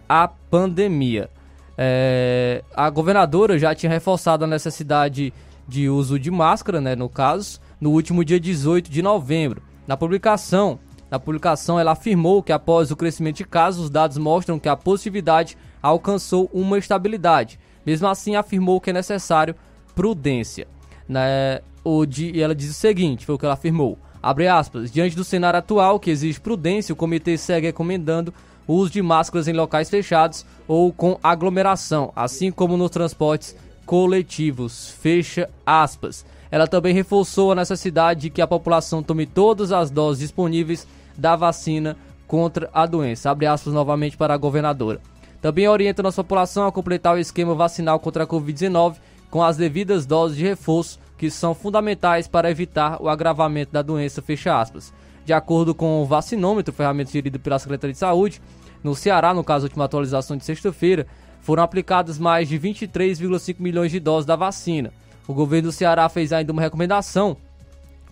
[0.08, 1.28] à Pandemia.
[1.76, 5.32] É, a governadora já tinha reforçado a necessidade
[5.66, 9.62] de uso de máscara, né, no caso, no último dia 18 de novembro.
[9.86, 10.78] Na publicação,
[11.10, 14.76] na publicação ela afirmou que após o crescimento de casos, os dados mostram que a
[14.76, 19.54] positividade alcançou uma estabilidade mesmo assim, afirmou que é necessário
[19.94, 20.66] prudência.
[21.08, 21.60] Né?
[21.84, 23.98] O de, ela diz o seguinte, foi o que ela afirmou.
[24.22, 28.32] Abre aspas, diante do cenário atual que exige prudência, o comitê segue recomendando
[28.66, 34.90] o uso de máscaras em locais fechados ou com aglomeração, assim como nos transportes coletivos.
[35.00, 36.24] Fecha aspas.
[36.50, 40.86] Ela também reforçou a necessidade de que a população tome todas as doses disponíveis
[41.18, 41.96] da vacina
[42.26, 43.30] contra a doença.
[43.30, 45.00] Abre aspas novamente para a governadora.
[45.40, 48.94] Também orienta nossa população a completar o esquema vacinal contra a Covid-19
[49.28, 54.20] com as devidas doses de reforço que são fundamentais para evitar o agravamento da doença,
[54.20, 54.92] fecha aspas.
[55.24, 58.42] De acordo com o vacinômetro, ferramenta gerida pela Secretaria de Saúde,
[58.82, 61.06] no Ceará, no caso última atualização de sexta-feira,
[61.40, 64.92] foram aplicadas mais de 23,5 milhões de doses da vacina.
[65.28, 67.36] O governo do Ceará fez ainda uma recomendação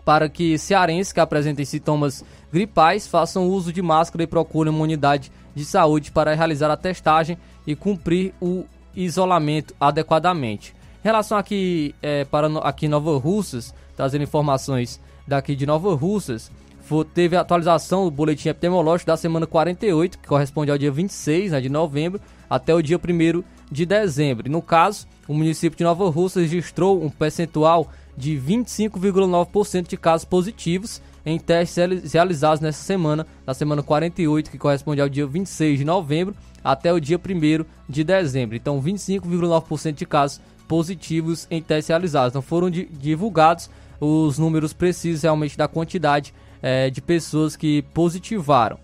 [0.05, 5.33] para que cearenses que apresentem sintomas gripais façam uso de máscara e procurem uma unidade
[5.53, 7.37] de saúde para realizar a testagem
[7.67, 10.79] e cumprir o isolamento adequadamente.
[11.03, 16.51] Relação aqui é, para aqui Nova Russas, trazendo informações daqui de Nova Russas,
[16.83, 21.61] for, teve atualização do boletim epidemiológico da semana 48, que corresponde ao dia 26 né,
[21.61, 22.21] de novembro,
[22.51, 24.51] até o dia 1 de dezembro.
[24.51, 31.01] no caso, o município de Nova Russas registrou um percentual de 25,9% de casos positivos
[31.25, 36.35] em testes realizados nessa semana, na semana 48, que corresponde ao dia 26 de novembro,
[36.63, 38.57] até o dia 1 de dezembro.
[38.57, 40.41] Então, 25,9% de casos
[40.71, 42.33] positivos em testes realizados.
[42.33, 43.69] Não foram divulgados
[44.01, 48.79] os números precisos realmente da quantidade é, de pessoas que positivaram.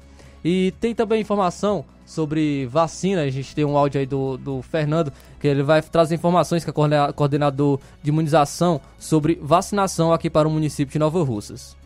[0.45, 3.23] E tem também informação sobre vacina.
[3.23, 6.71] A gente tem um áudio aí do, do Fernando, que ele vai trazer informações que
[6.71, 11.77] é coordenador de imunização sobre vacinação aqui para o município de Nova Russas.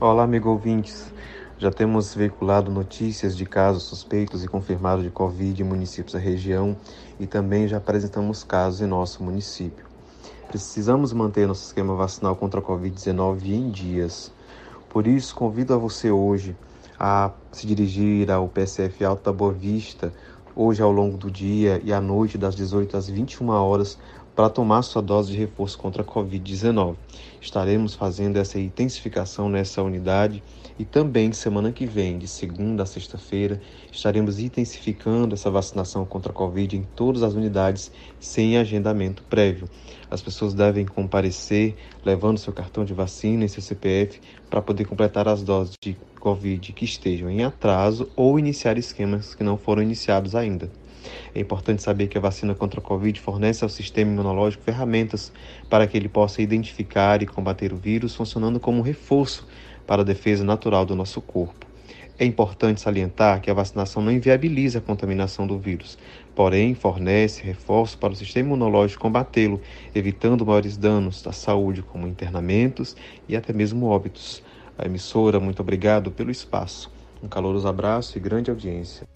[0.00, 1.12] Olá, amigo ouvintes.
[1.56, 6.76] Já temos veiculado notícias de casos suspeitos e confirmados de Covid em municípios da região
[7.18, 9.86] e também já apresentamos casos em nosso município.
[10.48, 14.32] Precisamos manter nosso esquema vacinal contra a Covid-19 em dias.
[14.88, 16.56] Por isso, convido a você hoje
[16.98, 20.12] a se dirigir ao PSF Alta Boa Vista,
[20.56, 23.96] hoje ao longo do dia e à noite, das 18 às 21 horas,
[24.34, 26.96] para tomar sua dose de reforço contra a Covid-19.
[27.40, 30.42] Estaremos fazendo essa intensificação nessa unidade
[30.78, 33.60] e também semana que vem, de segunda a sexta-feira,
[33.92, 39.68] estaremos intensificando essa vacinação contra a Covid em todas as unidades sem agendamento prévio.
[40.10, 44.20] As pessoas devem comparecer levando seu cartão de vacina e seu CPF
[44.50, 49.44] para poder completar as doses de Covid que estejam em atraso ou iniciar esquemas que
[49.44, 50.70] não foram iniciados ainda.
[51.34, 55.32] É importante saber que a vacina contra a Covid fornece ao sistema imunológico ferramentas
[55.68, 59.46] para que ele possa identificar e combater o vírus, funcionando como um reforço
[59.86, 61.66] para a defesa natural do nosso corpo.
[62.16, 65.98] É importante salientar que a vacinação não inviabiliza a contaminação do vírus,
[66.34, 69.60] porém fornece reforços para o sistema imunológico combatê-lo,
[69.92, 72.96] evitando maiores danos à saúde, como internamentos
[73.28, 74.42] e até mesmo óbitos.
[74.78, 76.90] A emissora, muito obrigado pelo espaço.
[77.22, 79.06] Um caloroso abraço e grande audiência.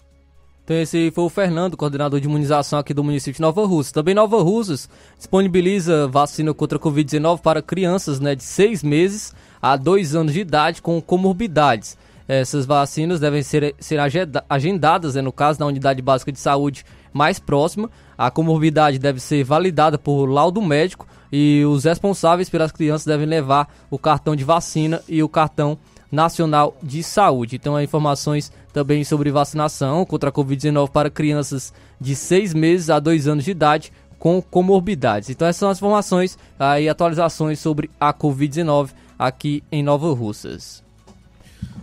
[0.63, 3.93] Então esse foi o Fernando, coordenador de imunização aqui do município de Nova Russa.
[3.93, 9.75] Também Nova Russas disponibiliza vacina contra a Covid-19 para crianças né, de 6 meses a
[9.75, 11.97] 2 anos de idade com comorbidades.
[12.27, 13.99] Essas vacinas devem ser, ser
[14.47, 17.89] agendadas, né, no caso, na unidade básica de saúde mais próxima.
[18.15, 23.67] A comorbidade deve ser validada por laudo médico e os responsáveis pelas crianças devem levar
[23.89, 25.77] o cartão de vacina e o cartão
[26.11, 27.55] nacional de saúde.
[27.55, 33.27] Então, informações também sobre vacinação contra a Covid-19 para crianças de 6 meses a 2
[33.27, 35.29] anos de idade com comorbidades.
[35.29, 36.37] Então, essas são as informações
[36.79, 38.89] e atualizações sobre a Covid-19
[39.19, 40.81] aqui em Nova Russas.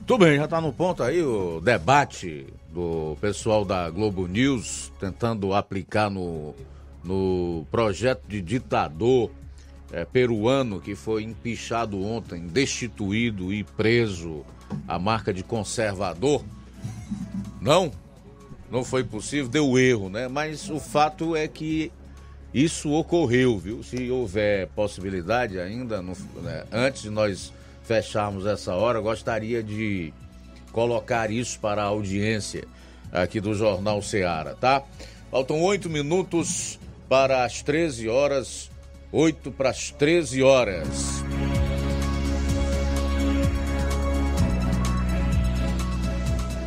[0.07, 5.53] Tudo bem, já está no ponto aí o debate do pessoal da Globo News tentando
[5.53, 6.55] aplicar no,
[7.05, 9.31] no projeto de ditador
[9.93, 14.45] é, peruano que foi empichado ontem, destituído e preso
[14.89, 16.43] a marca de conservador.
[17.61, 17.91] Não,
[18.71, 20.29] não foi possível, deu erro, né?
[20.29, 21.93] Mas o fato é que
[22.57, 23.83] isso ocorreu, viu?
[23.83, 27.53] Se houver possibilidade ainda, no, né, antes de nós
[27.83, 30.11] fecharmos essa hora, gostaria de
[30.73, 32.65] colocar isso para a audiência
[33.13, 34.83] aqui do Jornal Seara, tá?
[35.31, 36.79] Faltam oito minutos
[37.11, 38.71] para as 13 horas,
[39.13, 40.89] oito para as 13 horas.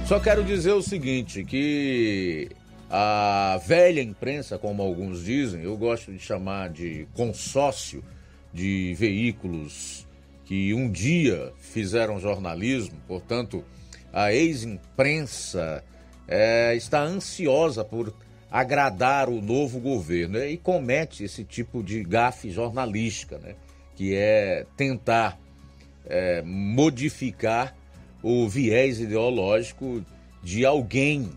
[0.07, 2.51] Só quero dizer o seguinte, que
[2.89, 8.03] a velha imprensa, como alguns dizem, eu gosto de chamar de consórcio
[8.51, 10.07] de veículos
[10.45, 13.63] que um dia fizeram jornalismo, portanto,
[14.11, 15.83] a ex-imprensa
[16.27, 18.11] é, está ansiosa por
[18.49, 23.53] agradar o novo governo né, e comete esse tipo de gafe jornalística, né,
[23.95, 25.39] que é tentar
[26.07, 27.75] é, modificar
[28.23, 30.03] o viés ideológico
[30.41, 31.29] de alguém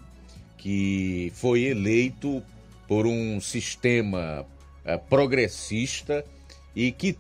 [0.63, 2.43] que foi eleito
[2.89, 4.47] por um sistema
[4.85, 6.25] é, progressista
[6.75, 7.19] e que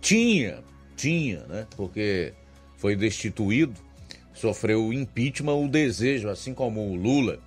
[0.00, 0.62] tinha
[1.00, 1.66] tinha, né?
[1.76, 2.34] Porque
[2.76, 3.74] foi destituído,
[4.34, 7.38] sofreu impeachment, o desejo, assim como o Lula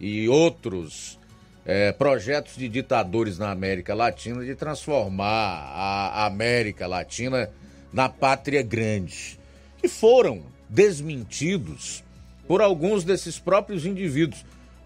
[0.00, 1.18] e outros
[1.66, 7.50] é, projetos de ditadores na América Latina de transformar a América Latina
[7.92, 9.38] na pátria grande,
[9.78, 12.02] que foram desmentidos
[12.48, 14.42] por alguns desses próprios indivíduos.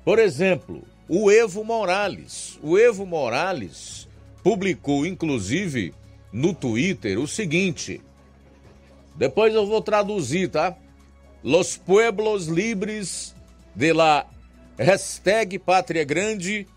[0.07, 2.61] Por exemplo, o Evo Morales.
[2.63, 4.07] O Evo Morales
[4.41, 5.93] publicou, inclusive,
[6.33, 8.01] no Twitter o seguinte:
[9.17, 10.77] depois eu vou traduzir, tá?
[11.43, 13.35] Los pueblos libres
[13.75, 14.25] de la
[14.79, 16.69] hashtag Pátria Grande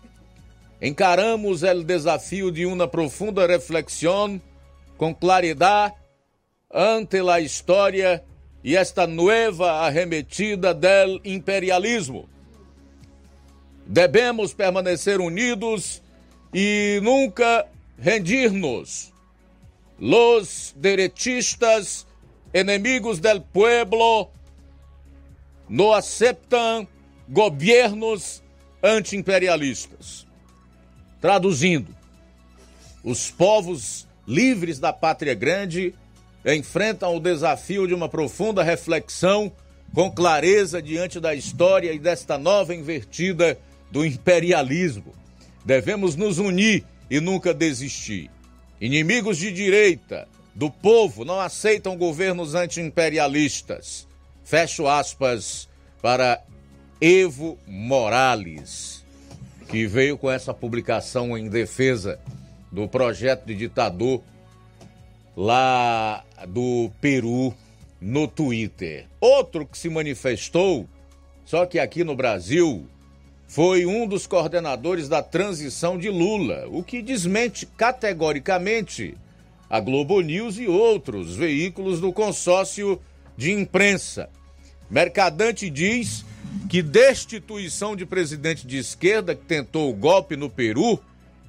[0.82, 4.42] encaramos o desafio de uma profunda reflexão
[4.98, 5.94] com claridade
[6.68, 8.24] ante a história
[8.64, 12.28] e esta nova arremetida del imperialismo.
[13.90, 16.00] Devemos permanecer unidos
[16.54, 17.66] e nunca
[17.98, 19.12] rendir-nos.
[19.98, 22.06] Los deretistas
[22.54, 24.30] enemigos del pueblo
[25.68, 26.86] no aceptam
[27.28, 28.40] governos
[28.80, 30.24] antiimperialistas.
[31.20, 31.92] Traduzindo,
[33.02, 35.92] os povos livres da pátria grande
[36.46, 39.50] enfrentam o desafio de uma profunda reflexão
[39.92, 43.58] com clareza diante da história e desta nova invertida
[43.90, 45.12] do imperialismo.
[45.64, 48.30] Devemos nos unir e nunca desistir.
[48.80, 54.06] Inimigos de direita, do povo não aceitam governos anti-imperialistas.
[54.44, 55.68] Fecho aspas
[56.02, 56.42] para
[57.00, 59.04] Evo Morales,
[59.68, 62.18] que veio com essa publicação em defesa
[62.70, 64.22] do projeto de ditador
[65.36, 67.54] lá do Peru
[68.00, 69.06] no Twitter.
[69.20, 70.88] Outro que se manifestou,
[71.44, 72.86] só que aqui no Brasil,
[73.50, 79.18] foi um dos coordenadores da transição de Lula, o que desmente categoricamente
[79.68, 83.00] a Globo News e outros veículos do consórcio
[83.36, 84.30] de imprensa.
[84.88, 86.24] Mercadante diz
[86.68, 91.00] que destituição de presidente de esquerda que tentou o golpe no Peru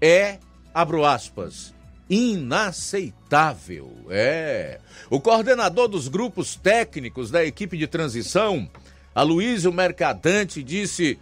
[0.02, 0.40] é,
[0.74, 1.72] abro aspas,
[2.10, 3.92] inaceitável.
[4.10, 4.80] É.
[5.08, 8.68] O coordenador dos grupos técnicos da equipe de transição,
[9.14, 11.20] Aloysio Mercadante, disse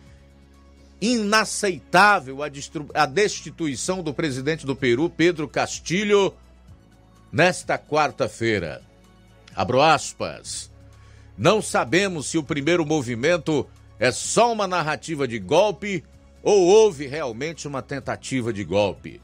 [1.02, 2.40] inaceitável
[2.94, 6.34] a, destituição do presidente do Peru, Pedro Castilho,
[7.32, 8.82] nesta quarta-feira.
[9.56, 10.70] Abro aspas.
[11.38, 13.66] Não sabemos se o primeiro movimento
[13.98, 16.04] é só uma narrativa de golpe
[16.44, 19.22] ou houve realmente uma tentativa de golpe.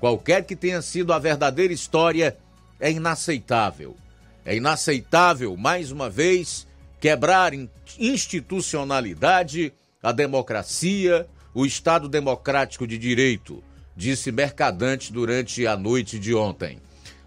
[0.00, 2.36] Qualquer que tenha sido a verdadeira história,
[2.80, 3.96] é inaceitável.
[4.44, 6.66] É inaceitável, mais uma vez,
[7.00, 7.52] quebrar
[7.98, 9.72] institucionalidade,
[10.02, 13.62] a democracia, o Estado democrático de direito,
[13.96, 16.80] disse Mercadante durante a noite de ontem.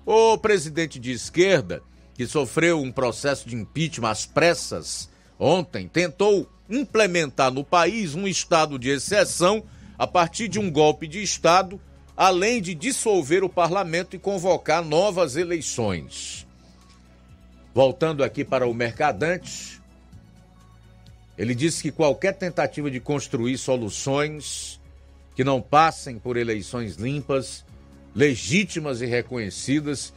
[0.06, 1.82] O presidente de esquerda,
[2.14, 8.80] que sofreu um processo de impeachment às pressas ontem, tentou implementar no país um estado
[8.80, 9.64] de exceção
[9.98, 11.80] a partir de um golpe de Estado,
[12.16, 16.48] além de dissolver o parlamento e convocar novas eleições.
[17.74, 19.81] Voltando aqui para o Mercadante,
[21.38, 24.80] ele disse que qualquer tentativa de construir soluções
[25.36, 27.66] que não passem por eleições limpas,
[28.14, 30.14] legítimas e reconhecidas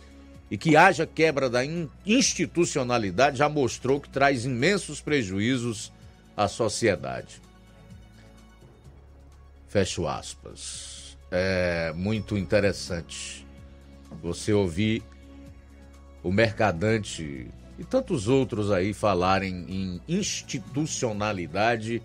[0.51, 1.63] e que haja quebra da
[2.05, 5.93] institucionalidade já mostrou que traz imensos prejuízos
[6.37, 7.41] à sociedade.
[9.69, 11.17] Fecho aspas.
[11.31, 13.47] É muito interessante
[14.23, 15.03] você ouvir
[16.23, 17.49] o mercadante
[17.79, 22.03] e tantos outros aí falarem em institucionalidade,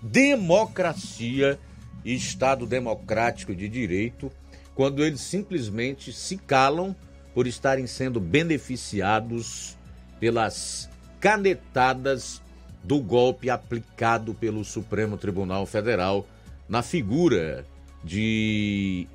[0.00, 1.58] democracia
[2.04, 4.30] e Estado democrático de direito,
[4.74, 6.96] quando eles simplesmente se calam
[7.34, 9.76] por estarem sendo beneficiados
[10.18, 10.88] pelas
[11.20, 12.42] canetadas
[12.82, 16.26] do golpe aplicado pelo Supremo Tribunal Federal
[16.68, 17.64] na figura
[18.02, 19.06] de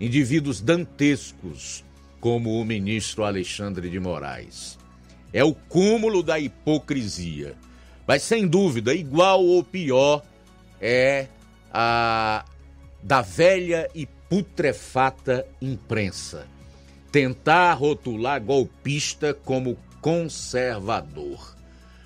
[0.00, 1.84] indivíduos dantescos
[2.20, 4.78] como o ministro Alexandre de Moraes.
[5.32, 7.54] É o cúmulo da hipocrisia.
[8.06, 10.22] Mas sem dúvida, igual ou pior
[10.80, 11.28] é
[11.72, 12.44] a
[13.02, 16.46] da velha e putrefata imprensa.
[17.10, 21.56] Tentar rotular golpista como conservador.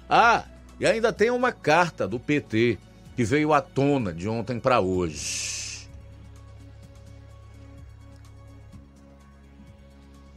[0.09, 0.45] Ah,
[0.79, 2.79] e ainda tem uma carta do PT
[3.15, 5.89] que veio à tona de ontem para hoje.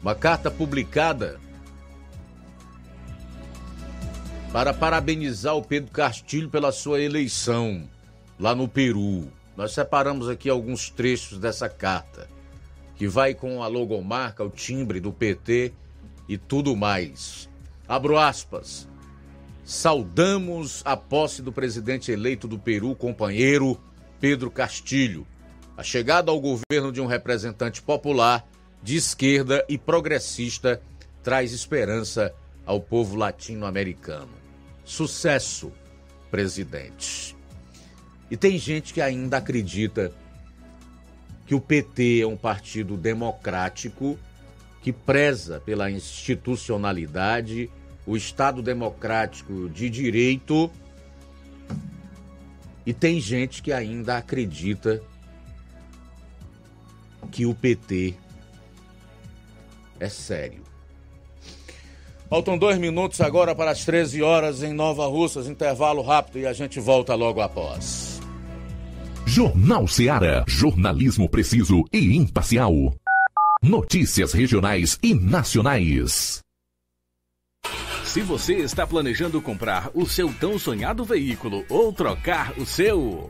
[0.01, 1.39] Uma carta publicada
[4.51, 7.87] para parabenizar o Pedro Castilho pela sua eleição
[8.39, 9.31] lá no Peru.
[9.55, 12.27] Nós separamos aqui alguns trechos dessa carta,
[12.95, 15.71] que vai com a logomarca, o timbre do PT
[16.27, 17.47] e tudo mais.
[17.87, 18.87] Abro aspas.
[19.63, 23.79] Saudamos a posse do presidente eleito do Peru, companheiro
[24.19, 25.27] Pedro Castilho.
[25.77, 28.47] A chegada ao governo de um representante popular,
[28.81, 30.81] de esquerda e progressista
[31.21, 32.33] traz esperança
[32.69, 34.29] ao povo latino-americano.
[34.85, 35.71] Sucesso,
[36.29, 37.35] presidente.
[38.29, 40.13] E tem gente que ainda acredita
[41.47, 44.19] que o PT é um partido democrático
[44.83, 47.71] que preza pela institucionalidade
[48.05, 50.69] o Estado Democrático de Direito.
[52.85, 55.01] E tem gente que ainda acredita
[57.31, 58.13] que o PT
[59.99, 60.68] é sério.
[62.29, 66.53] Faltam dois minutos agora para as 13 horas em Nova Russas, intervalo rápido e a
[66.53, 68.21] gente volta logo após.
[69.25, 70.43] Jornal Seara.
[70.47, 72.73] Jornalismo preciso e imparcial.
[73.63, 76.41] Notícias regionais e nacionais.
[78.03, 83.29] Se você está planejando comprar o seu tão sonhado veículo ou trocar o seu.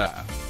[0.00, 0.49] Pet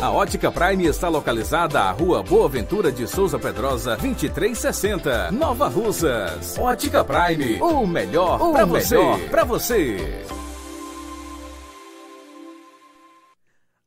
[0.00, 6.58] A Ótica Prime está localizada à Rua Boa Ventura de Souza Pedrosa, 2360, Nova Russas.
[6.58, 8.96] Ótica Prime, o melhor para você.
[9.30, 10.24] Pra você.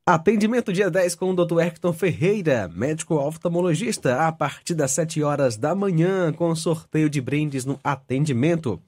[0.08, 1.60] Atendimento dia 10 com o Dr.
[1.60, 7.66] Hector Ferreira, médico oftalmologista, a partir das 7 horas da manhã, com sorteio de brindes
[7.66, 8.82] no atendimento.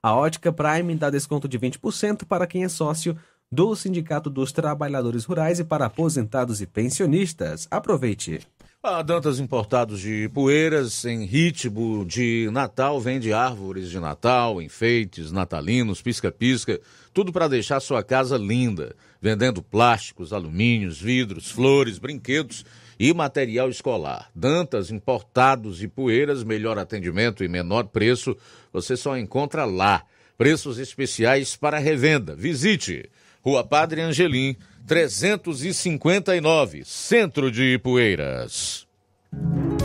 [0.00, 3.16] A Ótica Prime dá desconto de 20% para quem é sócio
[3.54, 7.68] do Sindicato dos Trabalhadores Rurais e para aposentados e pensionistas.
[7.70, 8.40] Aproveite.
[8.82, 16.02] A Dantas Importados de Poeiras, em ritmo de Natal, vende árvores de Natal, enfeites natalinos,
[16.02, 16.78] pisca-pisca,
[17.14, 22.64] tudo para deixar sua casa linda, vendendo plásticos, alumínios, vidros, flores, brinquedos
[22.98, 24.30] e material escolar.
[24.34, 28.36] Dantas Importados e Poeiras, melhor atendimento e menor preço,
[28.72, 30.04] você só encontra lá.
[30.36, 32.34] Preços especiais para revenda.
[32.34, 33.08] Visite
[33.44, 38.86] Rua Padre Angelim, 359, Centro de Ipueiras.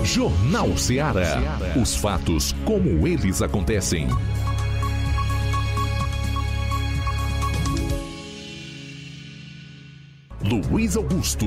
[0.01, 1.59] Jornal Ceará.
[1.75, 4.07] Os fatos como eles acontecem.
[10.41, 11.45] Luiz Augusto.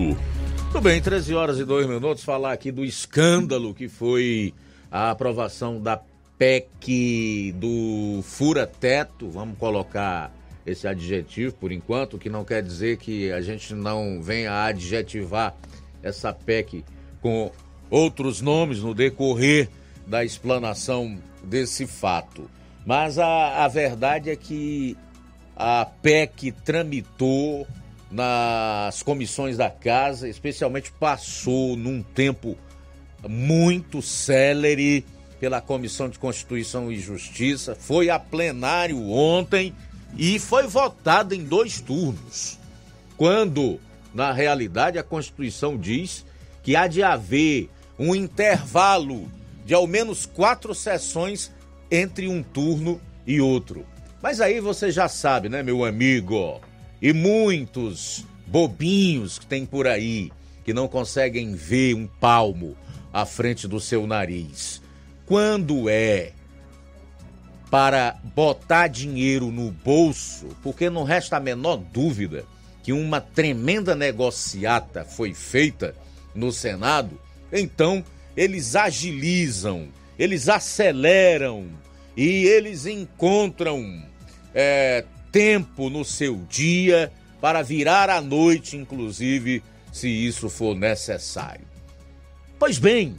[0.66, 2.22] Tudo bem, 13 horas e 2 minutos.
[2.22, 4.52] Falar aqui do escândalo que foi
[4.90, 5.98] a aprovação da
[6.36, 9.30] PEC do fura-teto.
[9.30, 10.30] Vamos colocar
[10.66, 15.54] esse adjetivo por enquanto, que não quer dizer que a gente não venha adjetivar
[16.02, 16.84] essa PEC
[17.20, 17.50] com
[17.90, 19.68] outros nomes no decorrer
[20.06, 22.50] da explanação desse fato.
[22.84, 24.96] Mas a, a verdade é que
[25.56, 27.66] a PEC tramitou
[28.10, 32.56] nas comissões da casa, especialmente passou num tempo
[33.28, 35.04] muito célere
[35.40, 39.74] pela Comissão de Constituição e Justiça, foi a plenário ontem
[40.16, 42.58] e foi votada em dois turnos,
[43.16, 43.80] quando,
[44.14, 46.24] na realidade, a Constituição diz
[46.62, 49.30] que há de haver um intervalo
[49.64, 51.50] de ao menos quatro sessões
[51.90, 53.86] entre um turno e outro.
[54.22, 56.60] Mas aí você já sabe, né, meu amigo?
[57.00, 60.30] E muitos bobinhos que tem por aí
[60.64, 62.76] que não conseguem ver um palmo
[63.12, 64.80] à frente do seu nariz.
[65.26, 66.32] Quando é
[67.72, 72.44] para botar dinheiro no bolso, porque não resta a menor dúvida
[72.82, 75.96] que uma tremenda negociata foi feita
[76.34, 77.18] no Senado,
[77.50, 78.04] então
[78.36, 81.66] eles agilizam, eles aceleram
[82.14, 84.04] e eles encontram
[84.54, 87.10] é, tempo no seu dia
[87.40, 91.66] para virar à noite, inclusive, se isso for necessário.
[92.58, 93.16] Pois bem,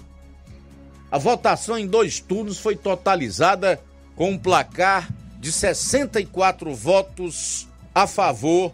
[1.10, 3.82] a votação em dois turnos foi totalizada
[4.16, 5.10] com um placar
[5.40, 8.74] de 64 votos a favor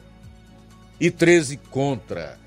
[0.99, 2.37] e 13 contra.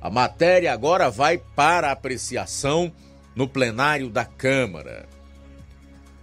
[0.00, 2.92] A matéria agora vai para apreciação
[3.34, 5.06] no plenário da Câmara.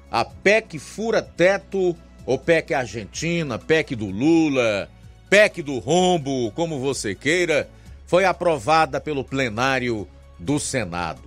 [0.09, 1.95] A PEC fura teto,
[2.25, 4.89] ou PEC Argentina, PEC do Lula,
[5.29, 7.69] PEC do rombo, como você queira,
[8.05, 10.07] foi aprovada pelo plenário
[10.39, 11.21] do Senado.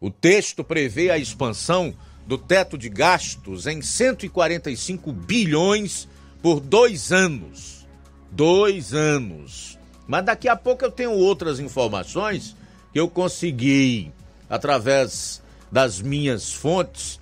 [0.00, 1.94] O texto prevê a expansão
[2.30, 6.08] do teto de gastos em 145 bilhões
[6.40, 7.84] por dois anos.
[8.30, 9.76] Dois anos.
[10.06, 12.54] Mas daqui a pouco eu tenho outras informações
[12.92, 14.12] que eu consegui
[14.48, 17.18] através das minhas fontes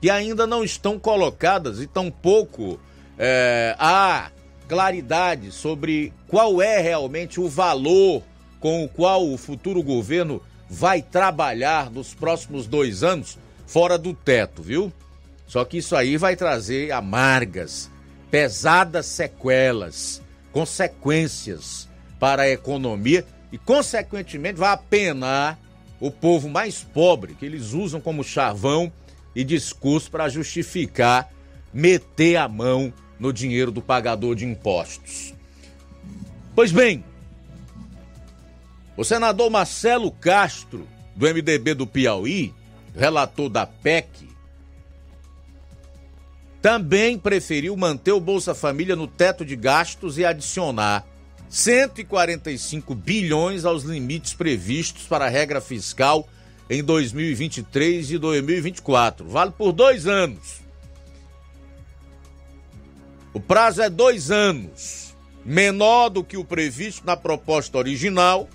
[0.00, 2.78] que ainda não estão colocadas e tampouco
[3.18, 4.30] é, há
[4.68, 8.22] claridade sobre qual é realmente o valor
[8.60, 10.40] com o qual o futuro governo
[10.70, 13.36] vai trabalhar nos próximos dois anos
[13.72, 14.92] fora do teto, viu?
[15.46, 17.90] Só que isso aí vai trazer amargas,
[18.30, 20.20] pesadas sequelas,
[20.52, 21.88] consequências
[22.20, 25.58] para a economia e, consequentemente, vai apenar
[25.98, 28.92] o povo mais pobre, que eles usam como chavão
[29.34, 31.32] e discurso para justificar
[31.72, 35.32] meter a mão no dinheiro do pagador de impostos.
[36.54, 37.02] Pois bem,
[38.98, 42.52] o senador Marcelo Castro, do MDB do Piauí,
[42.94, 44.28] relator da PEC,
[46.60, 51.04] também preferiu manter o Bolsa Família no teto de gastos e adicionar
[51.48, 56.26] 145 bilhões aos limites previstos para a regra fiscal
[56.70, 59.28] em 2023 e 2024.
[59.28, 60.62] Vale por dois anos.
[63.34, 68.48] O prazo é dois anos, menor do que o previsto na proposta original,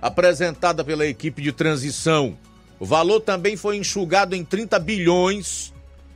[0.00, 2.38] apresentada pela equipe de transição
[2.78, 5.72] o valor também foi enxugado em 30 bilhões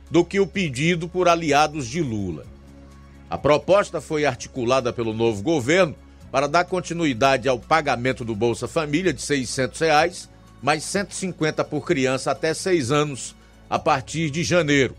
[0.09, 2.45] do que o pedido por aliados de Lula.
[3.29, 5.95] A proposta foi articulada pelo novo governo
[6.31, 10.29] para dar continuidade ao pagamento do Bolsa Família de 600 reais,
[10.61, 13.35] mais 150 por criança até 6 anos,
[13.69, 14.95] a partir de janeiro.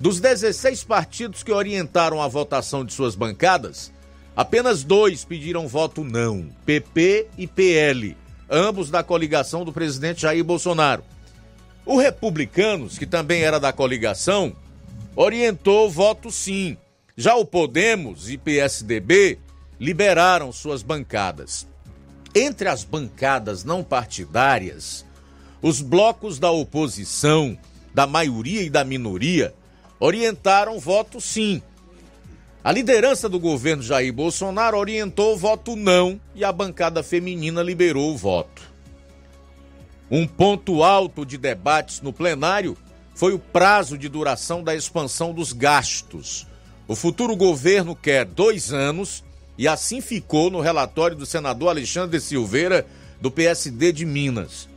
[0.00, 3.92] Dos 16 partidos que orientaram a votação de suas bancadas,
[4.34, 8.16] apenas dois pediram voto não: PP e PL
[8.52, 11.02] ambos da coligação do presidente Jair Bolsonaro.
[11.86, 14.54] O Republicanos, que também era da coligação,
[15.16, 16.76] orientou voto sim.
[17.16, 19.38] Já o Podemos e PSDB
[19.80, 21.66] liberaram suas bancadas.
[22.34, 25.04] Entre as bancadas não partidárias,
[25.60, 27.58] os blocos da oposição,
[27.94, 29.54] da maioria e da minoria,
[29.98, 31.62] orientaram voto sim.
[32.64, 38.12] A liderança do governo Jair Bolsonaro orientou o voto não e a bancada feminina liberou
[38.12, 38.62] o voto.
[40.08, 42.76] Um ponto alto de debates no plenário
[43.16, 46.46] foi o prazo de duração da expansão dos gastos.
[46.86, 49.24] O futuro governo quer dois anos
[49.58, 52.86] e assim ficou no relatório do senador Alexandre Silveira,
[53.20, 54.68] do PSD de Minas.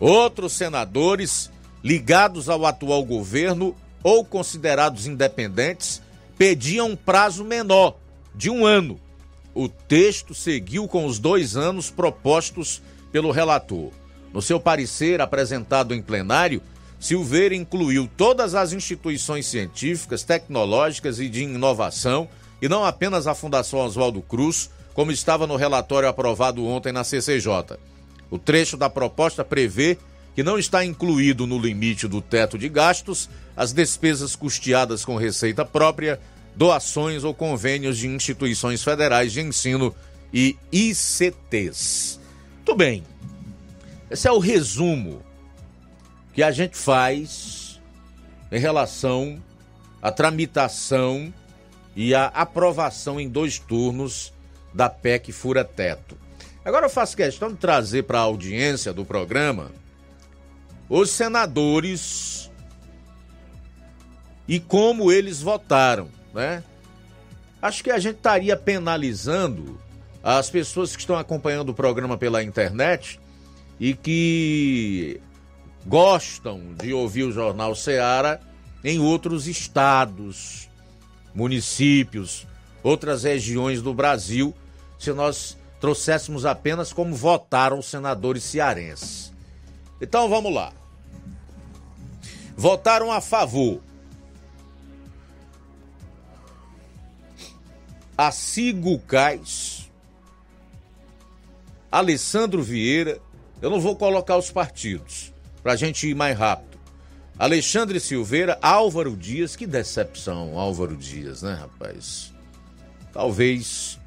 [0.00, 1.48] Outros senadores
[1.82, 6.02] ligados ao atual governo ou considerados independentes
[6.38, 7.96] pedia um prazo menor,
[8.34, 8.98] de um ano.
[9.52, 12.80] O texto seguiu com os dois anos propostos
[13.10, 13.90] pelo relator.
[14.32, 16.62] No seu parecer apresentado em plenário,
[17.00, 22.28] Silveira incluiu todas as instituições científicas, tecnológicas e de inovação,
[22.62, 27.78] e não apenas a Fundação Oswaldo Cruz, como estava no relatório aprovado ontem na CCJ.
[28.30, 29.96] O trecho da proposta prevê
[30.38, 35.64] que não está incluído no limite do teto de gastos as despesas custeadas com receita
[35.64, 36.20] própria,
[36.54, 39.92] doações ou convênios de instituições federais de ensino
[40.32, 42.20] e ICTs.
[42.54, 43.02] Muito bem.
[44.08, 45.24] Esse é o resumo
[46.32, 47.80] que a gente faz
[48.52, 49.42] em relação
[50.00, 51.34] à tramitação
[51.96, 54.32] e à aprovação em dois turnos
[54.72, 56.16] da PEC Fura Teto.
[56.64, 59.72] Agora eu faço questão de trazer para a audiência do programa
[60.88, 62.50] os senadores
[64.46, 66.64] e como eles votaram, né?
[67.60, 69.78] Acho que a gente estaria penalizando
[70.22, 73.20] as pessoas que estão acompanhando o programa pela internet
[73.78, 75.20] e que
[75.86, 78.40] gostam de ouvir o Jornal Seara
[78.82, 80.68] em outros estados,
[81.34, 82.46] municípios,
[82.82, 84.54] outras regiões do Brasil,
[84.98, 89.32] se nós trouxéssemos apenas como votaram os senadores cearenses.
[90.00, 90.72] Então vamos lá.
[92.58, 93.80] Votaram a favor
[98.16, 99.88] Acigo Cais,
[101.88, 103.20] Alessandro Vieira.
[103.62, 105.32] Eu não vou colocar os partidos
[105.62, 106.76] para a gente ir mais rápido.
[107.38, 112.34] Alexandre Silveira, Álvaro Dias, que decepção, Álvaro Dias, né, rapaz?
[113.12, 114.00] Talvez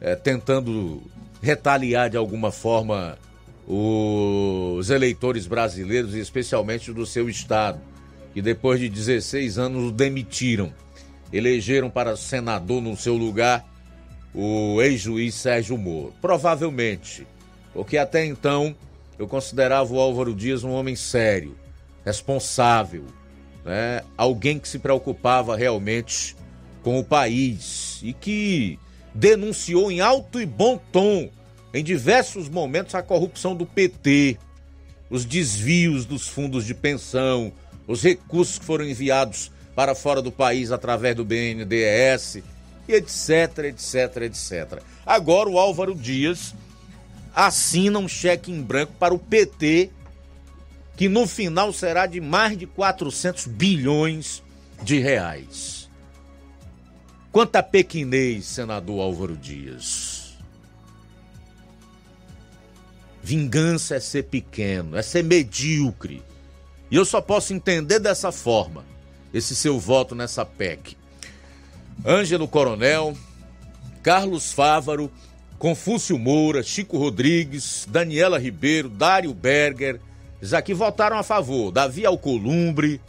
[0.00, 1.02] é, tentando
[1.42, 3.18] retaliar de alguma forma
[3.72, 7.80] os eleitores brasileiros, especialmente do seu estado,
[8.34, 10.72] que depois de 16 anos o demitiram.
[11.32, 13.64] Elegeram para senador no seu lugar
[14.34, 16.12] o ex-juiz Sérgio Moro.
[16.20, 17.24] Provavelmente,
[17.72, 18.74] porque até então
[19.16, 21.56] eu considerava o Álvaro Dias um homem sério,
[22.04, 23.04] responsável,
[23.64, 24.02] né?
[24.16, 26.36] alguém que se preocupava realmente
[26.82, 28.80] com o país e que
[29.14, 31.30] denunciou em alto e bom tom,
[31.72, 34.38] em diversos momentos, a corrupção do PT,
[35.08, 37.52] os desvios dos fundos de pensão,
[37.86, 42.42] os recursos que foram enviados para fora do país através do BNDES,
[42.88, 44.82] etc, etc, etc.
[45.06, 46.54] Agora o Álvaro Dias
[47.34, 49.90] assina um cheque em branco para o PT,
[50.96, 54.42] que no final será de mais de 400 bilhões
[54.82, 55.88] de reais.
[57.32, 60.19] Quanta pequinez, senador Álvaro Dias.
[63.22, 66.22] Vingança é ser pequeno, é ser medíocre.
[66.90, 68.84] E eu só posso entender dessa forma
[69.32, 70.96] esse seu voto nessa PEC.
[72.04, 73.16] Ângelo Coronel,
[74.02, 75.10] Carlos Fávaro,
[75.58, 80.00] Confúcio Moura, Chico Rodrigues, Daniela Ribeiro, Dário Berger,
[80.40, 81.70] eles aqui votaram a favor.
[81.70, 83.00] Davi Alcolumbre,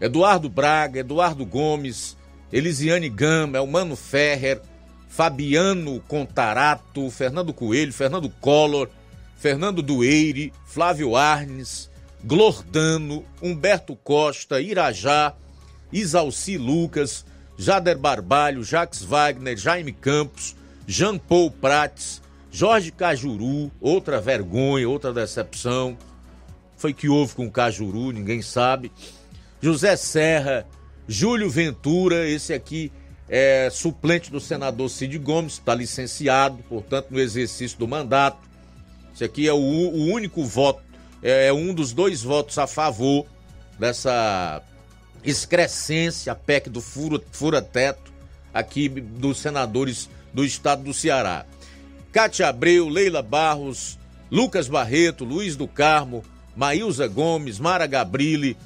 [0.00, 2.16] Eduardo Braga, Eduardo Gomes,
[2.52, 4.62] Elisiane Gama, Elmano Ferrer,
[5.08, 8.88] Fabiano Contarato, Fernando Coelho, Fernando Collor,
[9.36, 11.90] Fernando Dueire, Flávio Arnes,
[12.24, 15.34] Glordano, Humberto Costa, Irajá,
[15.92, 17.24] Isalci Lucas,
[17.56, 25.96] Jader Barbalho, Jacques Wagner, Jaime Campos, Jean Paul Prates, Jorge Cajuru, outra vergonha, outra decepção.
[26.76, 28.92] Foi que houve com o Cajuru, ninguém sabe.
[29.60, 30.66] José Serra,
[31.08, 32.92] Júlio Ventura, esse aqui
[33.28, 38.38] é suplente do senador Cid Gomes, está licenciado, portanto, no exercício do mandato.
[39.14, 40.82] Esse aqui é o, o único voto,
[41.22, 43.26] é, é um dos dois votos a favor
[43.78, 44.62] dessa
[45.24, 48.12] excrescência, a PEC do fura-teto,
[48.54, 51.44] aqui dos senadores do estado do Ceará.
[52.12, 53.98] Cátia Abreu, Leila Barros,
[54.30, 56.24] Lucas Barreto, Luiz do Carmo,
[56.54, 58.56] Maílza Gomes, Mara Gabrilli,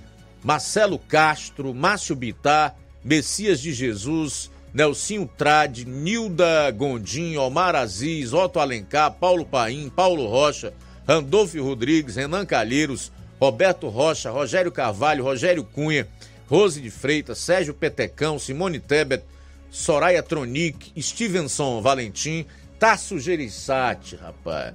[0.43, 9.13] Marcelo Castro, Márcio Bitar, Messias de Jesus, Nelsinho Trade, Nilda Gondim, Omar Aziz, Otto Alencar,
[9.13, 10.73] Paulo Paim, Paulo Rocha,
[11.09, 16.07] Randolfo Rodrigues, Renan Calheiros, Roberto Rocha, Rogério Carvalho, Rogério Cunha,
[16.47, 19.25] Rose de Freitas, Sérgio Petecão, Simone Tebet,
[19.71, 22.45] Soraya Tronic, Stevenson Valentim,
[22.79, 24.75] Tasso Gereissati, rapaz.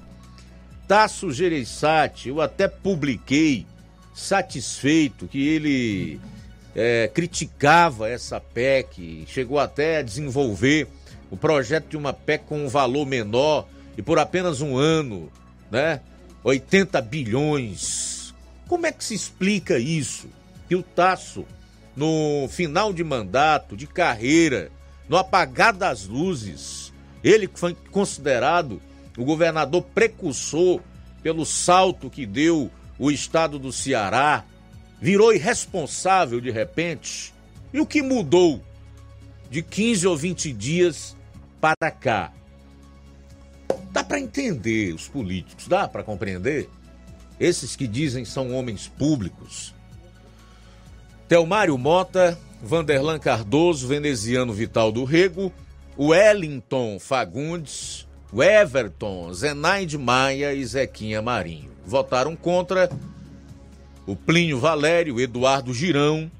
[0.87, 3.65] Tasso Gereissati, eu até publiquei
[4.13, 6.19] satisfeito que ele
[6.75, 10.87] é, criticava essa PEC, chegou até a desenvolver
[11.31, 13.67] o projeto de uma PEC com um valor menor
[13.97, 15.31] e por apenas um ano,
[15.71, 16.01] né?
[16.43, 18.33] 80 bilhões.
[18.67, 20.27] Como é que se explica isso?
[20.67, 21.45] Que o Tasso
[21.95, 24.69] no final de mandato, de carreira,
[25.07, 26.91] no apagar das luzes,
[27.23, 28.81] ele que foi considerado
[29.17, 30.81] o governador precursor
[31.23, 32.69] pelo salto que deu
[32.99, 34.43] o estado do Ceará,
[35.05, 37.31] virou irresponsável de repente.
[37.71, 38.59] E o que mudou
[39.51, 41.15] de 15 ou 20 dias
[41.61, 42.33] para cá?
[43.91, 46.67] Dá para entender os políticos, dá para compreender?
[47.39, 49.75] Esses que dizem são homens públicos,
[51.27, 55.53] Telmário Mota, Vanderlan Cardoso, Veneziano Vital do Rego,
[55.99, 61.69] Wellington Fagundes, Everton, Zenaide Maia e Zequinha Marinho.
[61.85, 62.89] Votaram contra
[64.05, 66.31] o Plínio Valério, Eduardo Girão,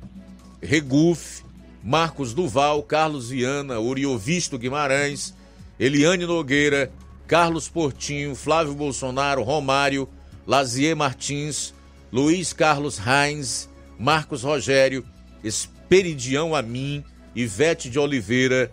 [0.62, 1.44] Regufe,
[1.84, 5.34] Marcos Duval, Carlos Viana, Oriovisto Guimarães,
[5.80, 6.92] Eliane Nogueira,
[7.28, 10.08] Carlos Portinho, Flávio Bolsonaro, Romário,
[10.46, 11.74] Lazier Martins,
[12.12, 13.68] Luiz Carlos Reins,
[13.98, 15.06] Marcos Rogério,
[15.44, 17.04] Esperidião Amin,
[17.36, 18.72] Ivete de Oliveira,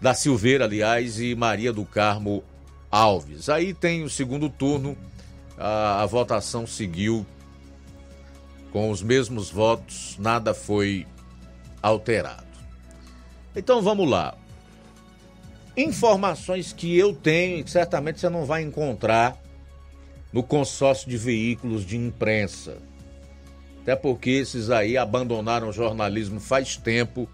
[0.00, 2.42] da Silveira, aliás, e Maria do Carmo
[2.90, 3.48] Alves.
[3.48, 4.96] Aí tem o segundo turno,
[5.58, 7.26] a, a votação seguiu
[8.72, 11.06] com os mesmos votos, nada foi
[11.82, 12.46] alterado.
[13.54, 14.34] Então vamos lá.
[15.76, 19.36] Informações que eu tenho e que certamente você não vai encontrar
[20.32, 22.76] no consórcio de veículos de imprensa
[23.82, 27.28] até porque esses aí abandonaram o jornalismo faz tempo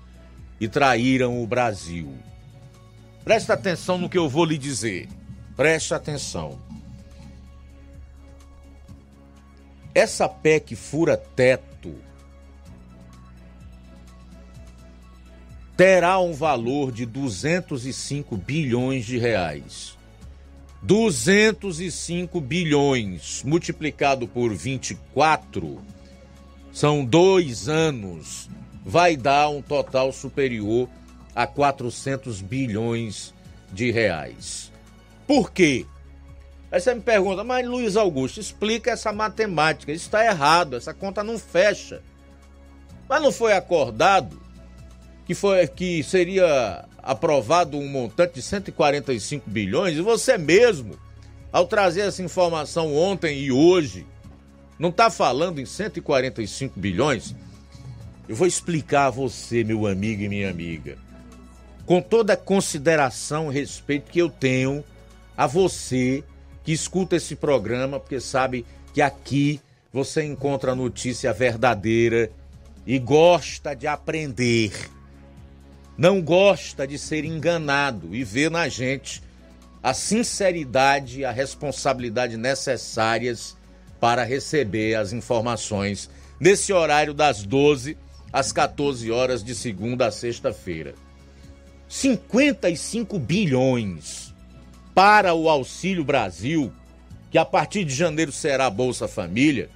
[0.61, 2.15] e traíram o Brasil.
[3.25, 5.09] Presta atenção no que eu vou lhe dizer.
[5.57, 6.59] Preste atenção.
[9.97, 11.95] Essa PEC fura-teto
[15.75, 19.97] terá um valor de 205 bilhões de reais.
[20.83, 25.81] 205 bilhões multiplicado por 24
[26.71, 28.51] são dois anos,
[28.85, 30.91] vai dar um total superior
[31.35, 33.33] a 400 bilhões
[33.73, 34.71] de reais.
[35.27, 35.87] Por quê?
[36.71, 39.93] Aí você me pergunta, mas Luiz Augusto, explica essa matemática.
[39.93, 42.03] Isso está errado, essa conta não fecha.
[43.09, 44.41] Mas não foi acordado
[45.25, 50.99] que, foi, que seria aprovado um montante de 145 bilhões, e você mesmo,
[51.53, 54.05] ao trazer essa informação ontem e hoje,
[54.79, 57.35] não está falando em 145 bilhões?
[58.29, 60.99] Eu vou explicar a você, meu amigo e minha amiga,
[61.85, 64.85] com toda a consideração e respeito que eu tenho
[65.37, 66.25] a você
[66.67, 69.61] que escuta esse programa, porque sabe que aqui
[69.93, 72.29] você encontra a notícia verdadeira
[72.85, 74.73] e gosta de aprender.
[75.97, 79.23] Não gosta de ser enganado e vê na gente
[79.81, 83.57] a sinceridade e a responsabilidade necessárias
[84.01, 86.11] para receber as informações
[86.41, 87.97] nesse horário das 12
[88.33, 90.97] às 14 horas de segunda a sexta-feira.
[91.89, 94.26] 55 bilhões
[94.97, 96.73] para o Auxílio Brasil,
[97.31, 99.69] que a partir de janeiro será Bolsa Família,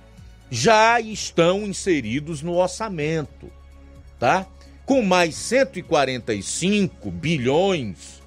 [0.50, 3.52] já estão inseridos no orçamento,
[4.18, 4.46] tá?
[4.86, 8.22] Com mais 145 bilhões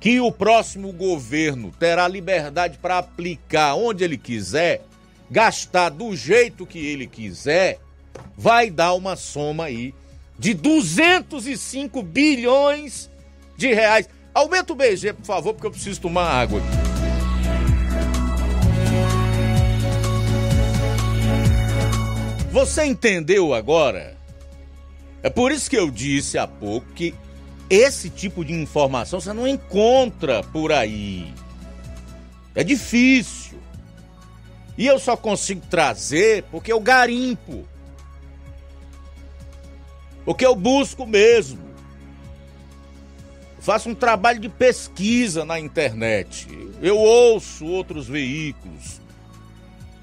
[0.00, 4.80] que o próximo governo terá liberdade para aplicar onde ele quiser,
[5.30, 7.78] gastar do jeito que ele quiser,
[8.34, 9.94] vai dar uma soma aí
[10.38, 13.10] de 205 bilhões
[13.58, 14.08] de reais.
[14.34, 16.60] Aumenta o BG, por favor, porque eu preciso tomar água.
[22.50, 24.16] Você entendeu agora?
[25.22, 27.14] É por isso que eu disse há pouco que
[27.70, 31.32] esse tipo de informação você não encontra por aí.
[32.54, 33.58] É difícil.
[34.76, 37.66] E eu só consigo trazer porque eu garimpo.
[40.24, 41.63] Porque eu busco mesmo
[43.64, 46.46] faço um trabalho de pesquisa na internet.
[46.82, 49.00] Eu ouço outros veículos,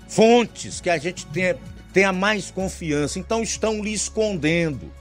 [0.08, 1.56] fontes que a gente tenha,
[1.94, 3.20] tenha mais confiança.
[3.20, 4.92] Então estão lhe escondendo.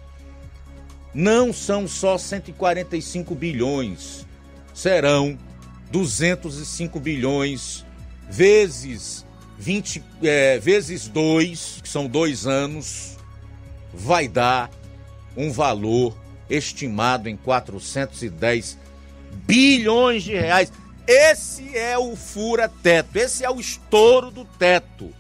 [1.15, 4.27] Não são só 145 bilhões,
[4.75, 5.39] serão
[5.91, 7.85] 205 bilhões
[8.29, 9.27] vezes
[9.59, 13.17] 20 é, vezes 2, que são dois anos,
[13.93, 14.71] vai dar
[15.37, 16.17] um valor
[16.51, 18.77] estimado em 410
[19.47, 20.73] bilhões de reais.
[21.07, 25.11] Esse é o fura-teto, esse é o estouro do teto,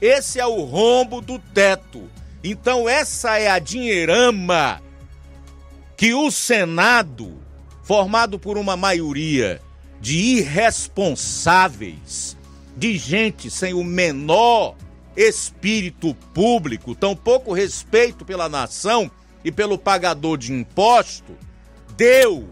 [0.00, 2.08] esse é o rombo do teto.
[2.42, 4.80] Então, essa é a dinheirama
[5.96, 7.38] que o Senado,
[7.82, 9.60] formado por uma maioria
[10.00, 12.36] de irresponsáveis,
[12.76, 14.76] de gente sem o menor
[15.16, 19.10] espírito público, tão pouco respeito pela nação,
[19.44, 21.36] e pelo pagador de imposto,
[21.96, 22.48] deu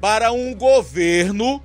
[0.00, 1.62] para um governo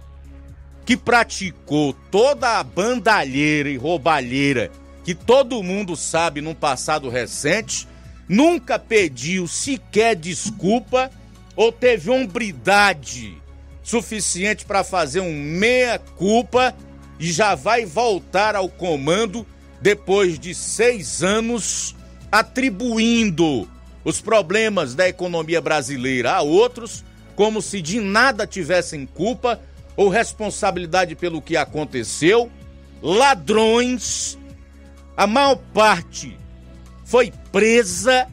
[0.85, 4.71] que praticou toda a bandalheira e roubalheira
[5.03, 7.87] que todo mundo sabe num passado recente,
[8.27, 11.11] nunca pediu sequer desculpa
[11.55, 13.37] ou teve hombridade
[13.83, 16.73] suficiente para fazer um meia-culpa
[17.19, 19.45] e já vai voltar ao comando
[19.81, 21.93] depois de seis anos,
[22.31, 23.69] atribuindo
[24.03, 27.03] os problemas da economia brasileira a outros,
[27.35, 29.59] como se de nada tivessem culpa
[29.95, 32.51] ou responsabilidade pelo que aconteceu.
[33.01, 34.37] Ladrões,
[35.15, 36.37] a maior parte
[37.05, 38.27] foi presa,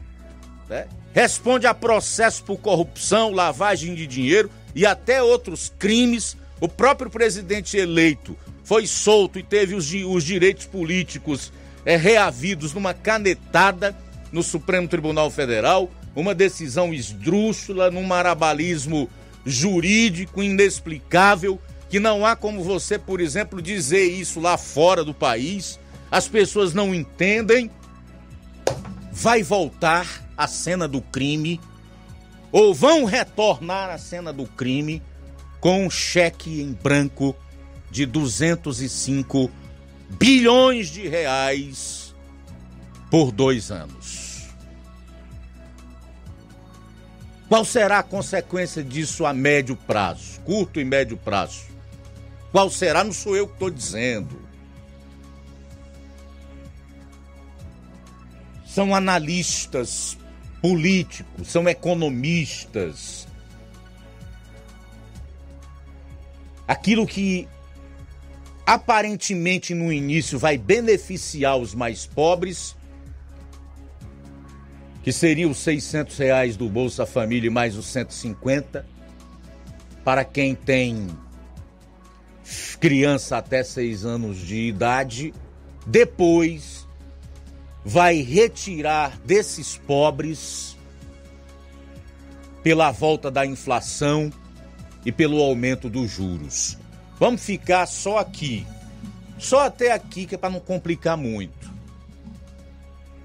[0.69, 0.87] né?
[1.13, 6.37] responde a processo por corrupção, lavagem de dinheiro e até outros crimes.
[6.59, 11.51] O próprio presidente eleito foi solto e teve os, os direitos políticos
[11.85, 13.95] é, reavidos numa canetada
[14.31, 19.09] no Supremo Tribunal Federal, uma decisão esdrúxula, num marabalismo
[19.45, 21.59] jurídico inexplicável,
[21.89, 25.79] que não há como você, por exemplo, dizer isso lá fora do país,
[26.09, 27.69] as pessoas não entendem.
[29.11, 31.59] Vai voltar à cena do crime,
[32.51, 35.01] ou vão retornar à cena do crime
[35.59, 37.35] com um cheque em branco
[37.89, 39.51] de 205
[40.09, 42.15] bilhões de reais
[43.09, 44.20] por dois anos.
[47.51, 51.65] Qual será a consequência disso a médio prazo, curto e médio prazo?
[52.49, 53.03] Qual será?
[53.03, 54.39] Não sou eu que estou dizendo.
[58.65, 60.17] são analistas
[60.61, 63.27] políticos, são economistas.
[66.65, 67.49] Aquilo que
[68.65, 72.77] aparentemente no início vai beneficiar os mais pobres,
[75.03, 78.85] que seria os 600 reais do Bolsa Família mais os 150,
[80.03, 81.07] para quem tem
[82.79, 85.33] criança até 6 anos de idade,
[85.85, 86.87] depois
[87.83, 90.77] vai retirar desses pobres
[92.63, 94.31] pela volta da inflação
[95.05, 96.77] e pelo aumento dos juros.
[97.19, 98.65] Vamos ficar só aqui.
[99.37, 101.71] Só até aqui que é para não complicar muito.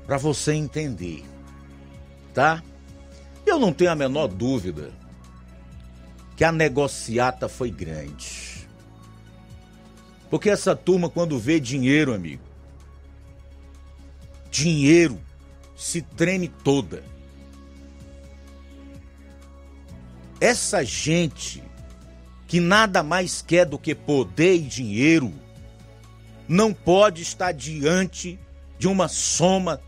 [0.07, 1.25] Para você entender.
[2.37, 2.63] Tá?
[3.47, 4.93] Eu não tenho a menor dúvida
[6.37, 8.69] que a negociata foi grande.
[10.29, 12.43] Porque essa turma quando vê dinheiro, amigo,
[14.51, 15.19] dinheiro
[15.75, 17.03] se treme toda.
[20.39, 21.65] Essa gente
[22.47, 25.33] que nada mais quer do que poder e dinheiro
[26.47, 28.39] não pode estar diante
[28.79, 29.81] de uma soma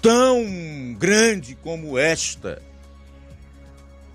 [0.00, 2.62] tão grande como esta,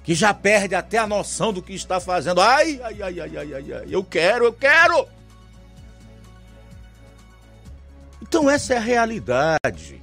[0.04, 2.42] que já perde até a noção do que está fazendo.
[2.42, 5.08] Ai, ai, ai, ai, ai, ai, ai, eu quero, eu quero!
[8.22, 10.02] Então essa é a realidade.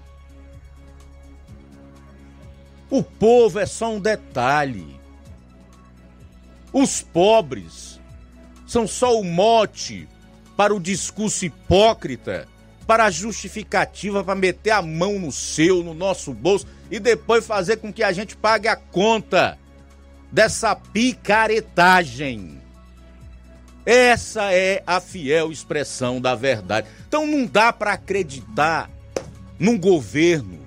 [2.91, 5.01] O povo é só um detalhe.
[6.73, 8.01] Os pobres
[8.67, 10.09] são só o mote
[10.57, 12.49] para o discurso hipócrita,
[12.87, 17.93] para justificativa para meter a mão no seu, no nosso bolso e depois fazer com
[17.93, 19.59] que a gente pague a conta
[20.31, 22.61] dessa picaretagem.
[23.85, 26.89] Essa é a fiel expressão da verdade.
[27.09, 28.91] Então não dá para acreditar
[29.59, 30.61] num governo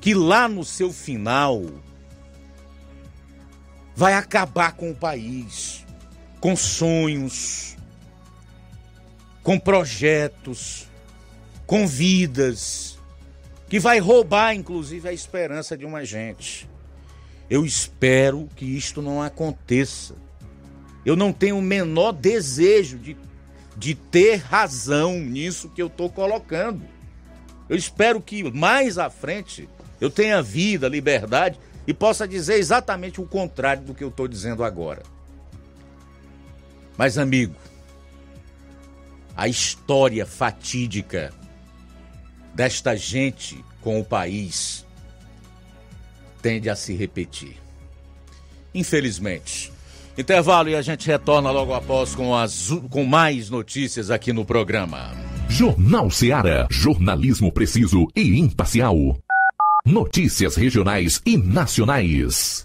[0.00, 1.62] que lá no seu final
[3.94, 5.84] vai acabar com o país,
[6.40, 7.76] com sonhos,
[9.42, 10.88] com projetos,
[11.72, 12.98] com vidas,
[13.66, 16.68] que vai roubar inclusive a esperança de uma gente.
[17.48, 20.14] Eu espero que isto não aconteça.
[21.02, 23.16] Eu não tenho o menor desejo de,
[23.74, 26.82] de ter razão nisso que eu estou colocando.
[27.70, 29.66] Eu espero que mais à frente
[29.98, 34.62] eu tenha vida, liberdade e possa dizer exatamente o contrário do que eu estou dizendo
[34.62, 35.02] agora.
[36.98, 37.56] Mas, amigo,
[39.34, 41.32] a história fatídica
[42.54, 44.86] desta gente com o país
[46.40, 47.56] tende a se repetir.
[48.74, 49.72] Infelizmente.
[50.18, 55.10] Intervalo e a gente retorna logo após com, as, com mais notícias aqui no programa.
[55.48, 56.66] Jornal Seara.
[56.70, 58.96] Jornalismo preciso e imparcial.
[59.86, 62.64] Notícias regionais e nacionais.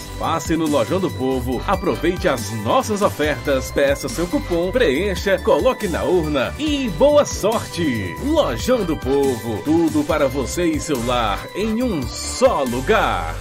[0.21, 6.03] Passe no Lojão do Povo, aproveite as nossas ofertas, peça seu cupom, preencha, coloque na
[6.03, 8.15] urna e boa sorte!
[8.23, 13.35] Lojão do Povo, tudo para você e seu lar em um só lugar.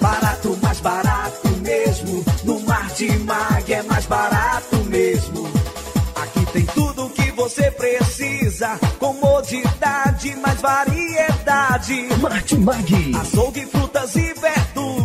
[0.00, 2.24] Barato, mais barato mesmo.
[2.44, 5.48] No Martimag é mais barato mesmo.
[6.14, 8.78] Aqui tem tudo o que você precisa.
[9.00, 12.08] Comodidade, mais variedade.
[12.20, 13.16] Martimag.
[13.16, 14.67] Açougue, frutas e verduras.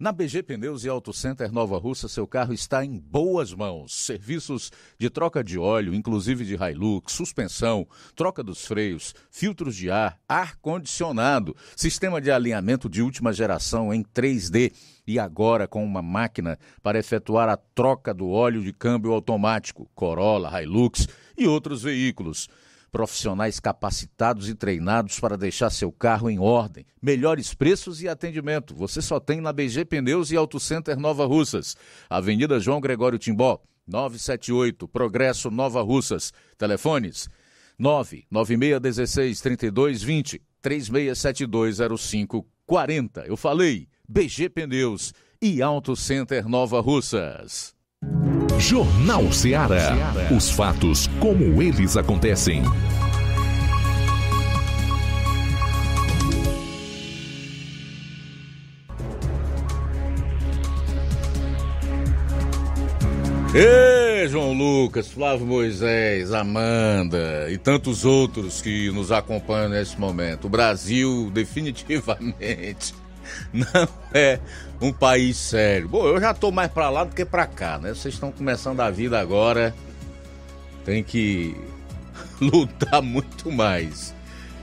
[0.00, 3.92] Na BG Pneus e Auto Center Nova Russa, seu carro está em boas mãos.
[3.94, 7.86] Serviços de troca de óleo, inclusive de Hilux, suspensão,
[8.16, 14.72] troca dos freios, filtros de ar, ar-condicionado, sistema de alinhamento de última geração em 3D
[15.06, 20.62] e agora com uma máquina para efetuar a troca do óleo de câmbio automático, Corolla,
[20.62, 21.06] Hilux
[21.36, 22.48] e outros veículos
[22.90, 26.84] profissionais capacitados e treinados para deixar seu carro em ordem.
[27.00, 28.74] Melhores preços e atendimento.
[28.74, 31.76] Você só tem na BG Pneus e Auto Center Nova Russas.
[32.08, 36.32] Avenida João Gregório Timbó, 978, Progresso Nova Russas.
[36.58, 37.28] Telefones
[37.78, 43.24] 99616 3220 36720540.
[43.26, 47.74] Eu falei, BG Pneus e Auto Center Nova Russas.
[48.58, 49.94] Jornal Ceará.
[50.34, 52.62] Os fatos como eles acontecem.
[63.52, 70.46] Ê, João Lucas, Flávio Moisés, Amanda e tantos outros que nos acompanham nesse momento.
[70.46, 72.94] O Brasil definitivamente
[73.52, 74.38] não é
[74.80, 75.88] um país sério.
[75.88, 77.90] Bom, eu já tô mais para lá do que para cá, né?
[77.90, 79.74] Vocês estão começando a vida agora,
[80.84, 81.56] tem que
[82.40, 84.14] lutar muito mais.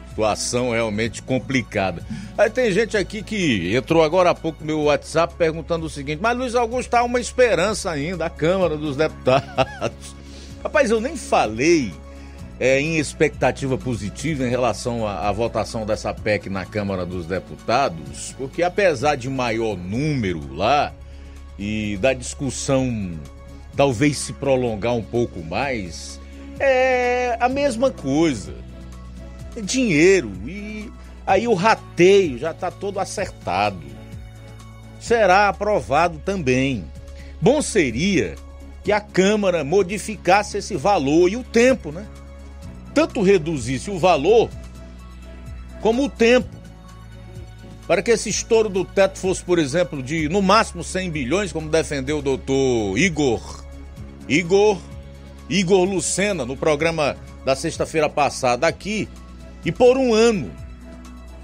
[0.10, 2.04] Situação realmente complicada.
[2.36, 6.20] Aí tem gente aqui que entrou agora há pouco no meu WhatsApp perguntando o seguinte:
[6.20, 10.16] Mas Luiz Augusto há uma esperança ainda, a Câmara dos Deputados.
[10.64, 11.94] Rapaz, eu nem falei
[12.60, 18.34] é, em expectativa positiva em relação à, à, votação dessa PEC na Câmara dos Deputados,
[18.38, 20.94] porque apesar de maior número lá
[21.58, 23.12] e da discussão
[23.76, 26.20] talvez se prolongar um pouco mais,
[26.60, 28.56] é a mesma coisa.
[29.56, 30.92] É dinheiro e
[31.26, 33.86] aí o rateio já está todo acertado.
[35.00, 36.86] Será aprovado também.
[37.40, 38.36] Bom seria
[38.84, 42.08] que a Câmara modificasse esse valor e o tempo, né?
[42.98, 44.50] Tanto reduzisse o valor
[45.82, 46.50] como o tempo.
[47.86, 51.70] Para que esse estouro do teto fosse, por exemplo, de no máximo 100 bilhões, como
[51.70, 53.64] defendeu o doutor Igor
[54.28, 54.80] Igor
[55.48, 57.16] Igor Lucena no programa
[57.46, 59.08] da sexta-feira passada aqui,
[59.64, 60.52] e por um ano.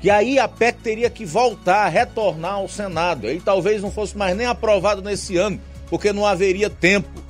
[0.02, 3.28] Que aí a PEC teria que voltar, retornar ao Senado.
[3.28, 7.23] Aí talvez não fosse mais nem aprovado nesse ano, porque não haveria tempo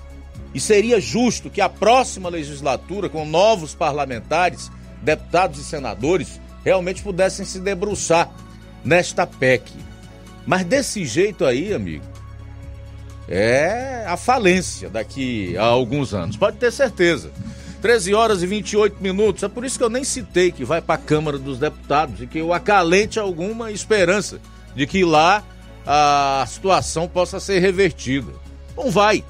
[0.53, 4.71] e seria justo que a próxima legislatura, com novos parlamentares,
[5.01, 8.29] deputados e senadores, realmente pudessem se debruçar
[8.83, 9.71] nesta PEC.
[10.45, 12.05] Mas desse jeito aí, amigo,
[13.27, 17.31] é a falência daqui a alguns anos, pode ter certeza.
[17.81, 20.95] 13 horas e 28 minutos, é por isso que eu nem citei que vai para
[20.95, 24.39] a Câmara dos Deputados e que eu acalente alguma esperança
[24.73, 25.43] de que lá
[25.85, 28.31] a situação possa ser revertida.
[28.77, 29.23] Não vai.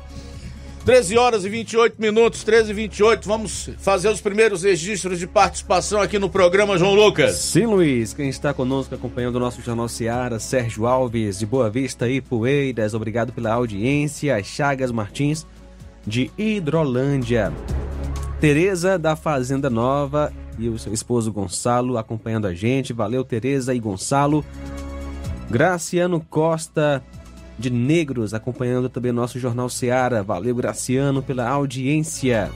[0.86, 3.26] 13 horas e 28 minutos, 13 e 28.
[3.26, 7.36] Vamos fazer os primeiros registros de participação aqui no programa, João Lucas.
[7.36, 8.14] Sim, Luiz.
[8.14, 12.94] Quem está conosco acompanhando o nosso Jornal Seara, Sérgio Alves, de Boa Vista e Poeiras.
[12.94, 14.44] Obrigado pela audiência.
[14.44, 15.48] Chagas Martins,
[16.06, 17.54] de Hidrolândia.
[18.42, 22.92] Tereza, da Fazenda Nova, e o seu esposo Gonçalo acompanhando a gente.
[22.92, 24.44] Valeu, Tereza e Gonçalo.
[25.50, 27.02] Graciano Costa
[27.64, 30.22] de Negros, acompanhando também o nosso Jornal Seara.
[30.22, 32.52] Valeu, Graciano, pela audiência.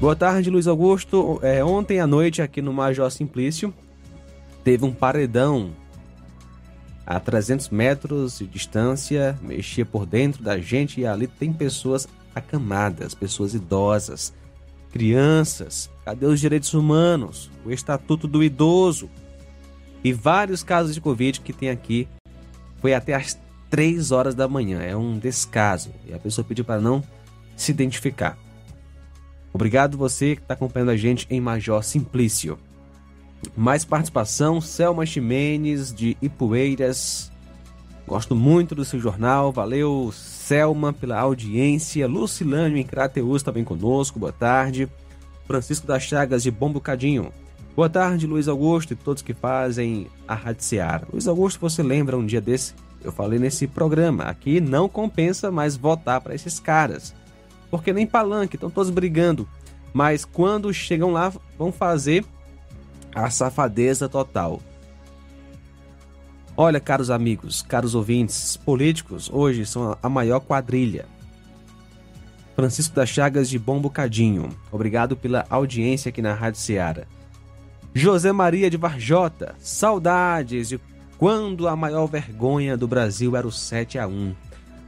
[0.00, 1.38] Boa tarde, Luiz Augusto.
[1.42, 3.74] É, ontem à noite, aqui no Major Simplício,
[4.64, 5.72] teve um paredão
[7.04, 13.14] a 300 metros de distância, mexia por dentro da gente e ali tem pessoas acamadas,
[13.14, 14.32] pessoas idosas,
[14.90, 15.90] crianças.
[16.06, 17.50] Cadê os direitos humanos?
[17.66, 19.10] O Estatuto do Idoso?
[20.02, 22.08] E vários casos de Covid que tem aqui
[22.80, 23.38] foi até às
[23.68, 24.82] 3 horas da manhã.
[24.82, 25.90] É um descaso.
[26.06, 27.02] E a pessoa pediu para não
[27.56, 28.36] se identificar.
[29.52, 32.58] Obrigado você que está acompanhando a gente em Major Simplício.
[33.56, 37.30] Mais participação, Selma Ximenes de Ipueiras.
[38.06, 39.52] Gosto muito do seu jornal.
[39.52, 42.06] Valeu, Selma, pela audiência.
[42.06, 44.18] Lucilânio em Crateus também conosco.
[44.18, 44.88] Boa tarde.
[45.46, 47.32] Francisco das Chagas de Bom Bocadinho.
[47.76, 51.06] Boa tarde, Luiz Augusto e todos que fazem a Rádio Seara.
[51.12, 54.24] Luiz Augusto, você lembra um dia desse Eu falei nesse programa.
[54.24, 57.14] Aqui não compensa mais votar para esses caras.
[57.70, 59.48] Porque nem palanque, estão todos brigando.
[59.92, 62.24] Mas quando chegam lá, vão fazer
[63.14, 64.60] a safadeza total.
[66.56, 71.06] Olha, caros amigos, caros ouvintes, políticos hoje são a maior quadrilha.
[72.54, 77.06] Francisco das Chagas de Bom Bocadinho, obrigado pela audiência aqui na Rádio Ceará.
[77.94, 80.80] José Maria de Varjota, saudades de
[81.18, 84.34] quando a maior vergonha do Brasil era o 7 a 1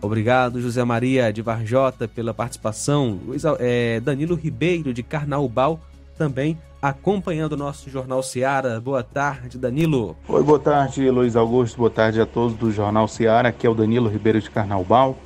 [0.03, 3.21] Obrigado, José Maria de Varjota, pela participação.
[3.25, 5.79] Luiz, é, Danilo Ribeiro de Carnaubal
[6.19, 8.81] também acompanhando o nosso Jornal Seara.
[8.81, 10.17] Boa tarde, Danilo.
[10.27, 11.79] Oi, boa tarde, Luiz Augusto.
[11.79, 13.51] Boa tarde a todos do Jornal Seara.
[13.51, 15.17] Aqui é o Danilo Ribeiro de Carnaubal.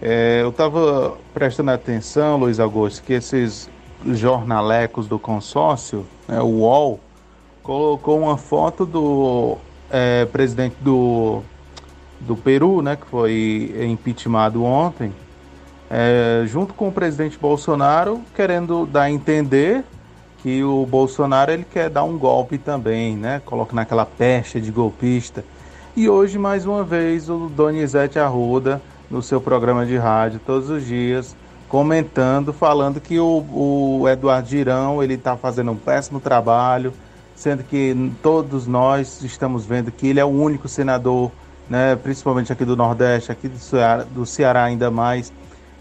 [0.00, 3.68] É, eu estava prestando atenção, Luiz Augusto, que esses
[4.06, 7.00] jornalecos do consórcio, né, o UOL,
[7.64, 9.56] colocou uma foto do
[9.90, 11.42] é, presidente do,
[12.20, 15.12] do Peru, né, que foi impeachmentado ontem,
[15.90, 19.82] é, junto com o presidente Bolsonaro, querendo dar a entender
[20.42, 23.40] que o Bolsonaro ele quer dar um golpe também, né?
[23.46, 25.42] Coloca naquela peste de golpista.
[25.96, 30.84] E hoje, mais uma vez, o Donizete Arruda, no seu programa de rádio, todos os
[30.84, 31.34] dias,
[31.66, 36.92] comentando, falando que o, o Eduardo Girão ele está fazendo um péssimo trabalho,
[37.34, 41.30] sendo que todos nós estamos vendo que ele é o único senador,
[41.68, 45.32] né, principalmente aqui do Nordeste, aqui do Ceará, do Ceará ainda mais,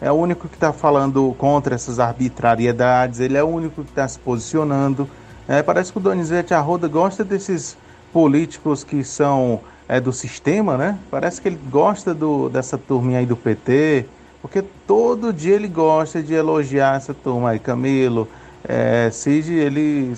[0.02, 4.08] é o único que está falando contra essas arbitrariedades, ele é o único que está
[4.08, 5.08] se posicionando.
[5.48, 7.78] É, parece que o Donizete Arruda gosta desses
[8.12, 11.00] políticos que são é, do sistema, né?
[11.10, 14.06] Parece que ele gosta do, dessa turminha aí do PT,
[14.42, 17.60] porque todo dia ele gosta de elogiar essa turma aí.
[17.60, 18.28] Camilo,
[18.64, 20.14] é, Cid, ele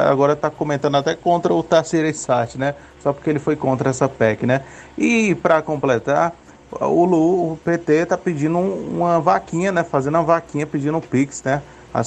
[0.00, 2.74] agora está comentando até contra o Tarcísio Sati, né?
[3.02, 4.62] Só porque ele foi contra essa PEC, né?
[4.96, 6.34] E para completar,
[6.80, 9.84] o, Lu, o PT está pedindo uma vaquinha, né?
[9.84, 11.62] Fazendo uma vaquinha, pedindo um Pix, né?
[11.92, 12.00] A,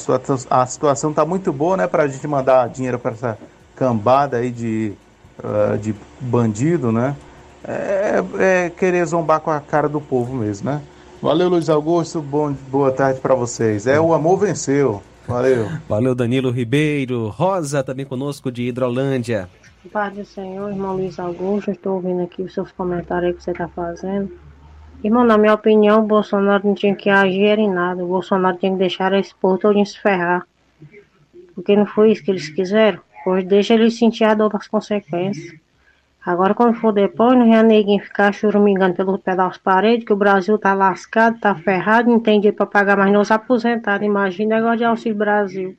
[0.61, 1.87] a situação está muito boa, né?
[1.87, 3.37] Para a gente mandar dinheiro para essa
[3.75, 4.93] cambada aí de,
[5.39, 7.15] uh, de bandido, né?
[7.67, 10.81] É, é, querer zombar com a cara do povo mesmo, né?
[11.21, 12.21] Valeu, Luiz Augusto.
[12.21, 13.87] Bom, boa tarde para vocês.
[13.87, 15.01] É, o amor venceu.
[15.27, 15.67] Valeu.
[15.89, 17.29] Valeu, Danilo Ribeiro.
[17.29, 19.49] Rosa também conosco de Hidrolândia.
[19.91, 21.71] Paz do Senhor, irmão Luiz Augusto.
[21.71, 24.31] Estou ouvindo aqui os seus comentários que você está fazendo.
[25.03, 28.03] Irmão, na minha opinião, o Bolsonaro não tinha que agir em nada.
[28.03, 30.47] O Bolsonaro tinha que deixar esse povo todo se ferrar.
[31.53, 32.99] Porque não foi isso que eles quiseram.
[33.23, 35.59] Pois deixa eles sentir a dor das consequências.
[36.25, 40.15] Agora, quando for depois, não é ninguém ficar churumingando pelo pé das paredes, que o
[40.15, 44.07] Brasil tá lascado, tá ferrado, não tem dinheiro pra pagar mais nos aposentados.
[44.07, 45.77] Imagina negócio de Auxílio Brasil,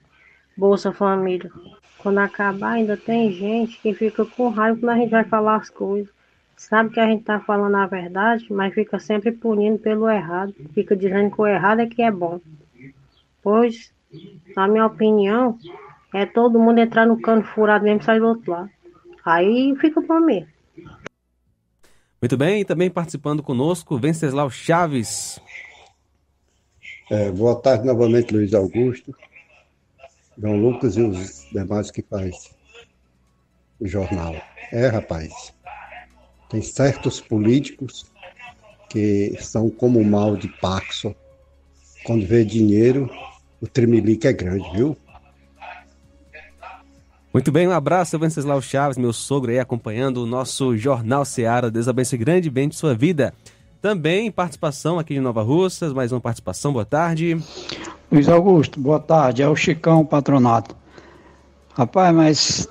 [0.56, 1.50] Bolsa Família.
[1.98, 5.68] Quando acabar, ainda tem gente que fica com raiva quando a gente vai falar as
[5.68, 6.14] coisas.
[6.56, 10.54] Sabe que a gente tá falando a verdade, mas fica sempre punindo pelo errado.
[10.72, 12.40] Fica dizendo que o errado é que é bom.
[13.42, 13.92] Pois,
[14.56, 15.58] na minha opinião,
[16.14, 18.75] é todo mundo entrar no cano furado mesmo sair do outro lado.
[19.26, 20.46] Aí fica por mim.
[22.22, 25.40] Muito bem, também participando conosco, Venceslau Chaves.
[27.10, 29.12] É, boa tarde novamente, Luiz Augusto,
[30.38, 32.54] João Lucas e os demais que faz
[33.80, 34.34] o jornal.
[34.70, 35.52] É, rapaz,
[36.48, 38.06] tem certos políticos
[38.88, 41.12] que são como o mal de Paxo.
[42.04, 43.10] Quando vê dinheiro,
[43.60, 44.96] o tremelique é grande, viu?
[47.36, 51.70] Muito bem, um abraço, Venceslau Chaves, meu sogro aí acompanhando o nosso Jornal Seara.
[51.70, 53.34] Deus abençoe grandemente sua vida.
[53.82, 57.38] Também participação aqui de Nova Russas, mais uma participação, boa tarde.
[58.10, 60.74] Luiz Augusto, boa tarde, é o Chicão Patronato.
[61.74, 62.68] Rapaz, mas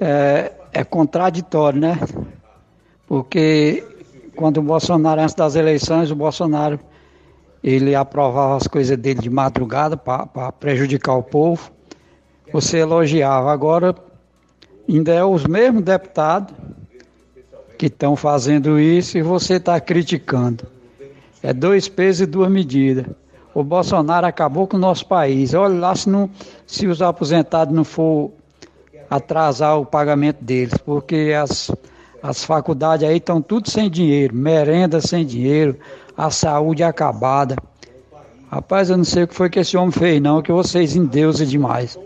[0.00, 1.98] é, é contraditório, né?
[3.08, 3.84] Porque
[4.36, 6.78] quando o Bolsonaro, antes das eleições, o Bolsonaro
[7.60, 11.72] ele aprovava as coisas dele de madrugada para prejudicar o povo.
[12.52, 13.52] Você elogiava.
[13.52, 13.94] Agora,
[14.88, 16.54] ainda é os mesmos deputados
[17.78, 20.66] que estão fazendo isso e você está criticando.
[21.42, 23.06] É dois pesos e duas medidas.
[23.54, 25.54] O Bolsonaro acabou com o nosso país.
[25.54, 26.28] Olha lá se, não,
[26.66, 28.30] se os aposentados não for
[29.08, 31.70] atrasar o pagamento deles, porque as,
[32.22, 35.76] as faculdades aí estão tudo sem dinheiro, merenda sem dinheiro,
[36.16, 37.56] a saúde acabada.
[38.50, 41.46] Rapaz, eu não sei o que foi que esse homem fez, não, que vocês endeusam
[41.46, 41.98] demais.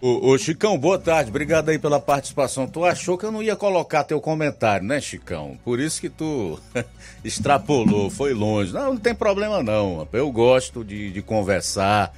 [0.00, 1.28] Ô, ô, Chicão, boa tarde.
[1.28, 2.68] Obrigado aí pela participação.
[2.68, 5.58] Tu achou que eu não ia colocar teu comentário, né, Chicão?
[5.64, 6.56] Por isso que tu
[7.24, 8.72] extrapolou, foi longe.
[8.72, 10.06] Não, não tem problema não.
[10.12, 12.14] Eu gosto de, de conversar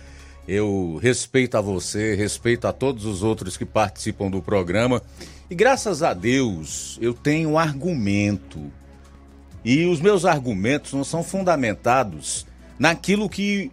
[0.47, 5.01] Eu respeito a você, respeito a todos os outros que participam do programa.
[5.48, 8.70] E graças a Deus eu tenho um argumento.
[9.65, 12.47] E os meus argumentos não são fundamentados
[12.78, 13.70] naquilo que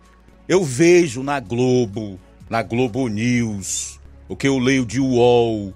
[0.47, 2.17] eu vejo na Globo,
[2.49, 3.96] na Globo News,
[4.27, 5.73] o que eu leio de UOL,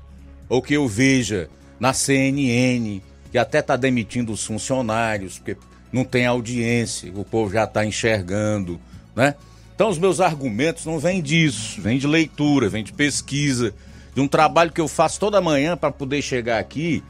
[0.50, 1.50] ou que eu veja
[1.80, 3.02] na CNN,
[3.32, 5.58] que até está demitindo os funcionários, porque
[5.92, 8.80] não tem audiência, o povo já está enxergando,
[9.16, 9.36] né?
[9.74, 13.74] Então os meus argumentos não vêm disso, vêm de leitura, vêm de pesquisa,
[14.14, 17.04] de um trabalho que eu faço toda manhã para poder chegar aqui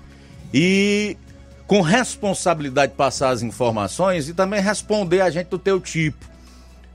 [0.54, 1.18] e
[1.68, 6.30] com responsabilidade passar as informações e também responder a gente do teu tipo.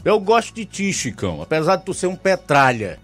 [0.05, 2.99] Eu gosto de ti, Chicão, apesar de tu ser um petralha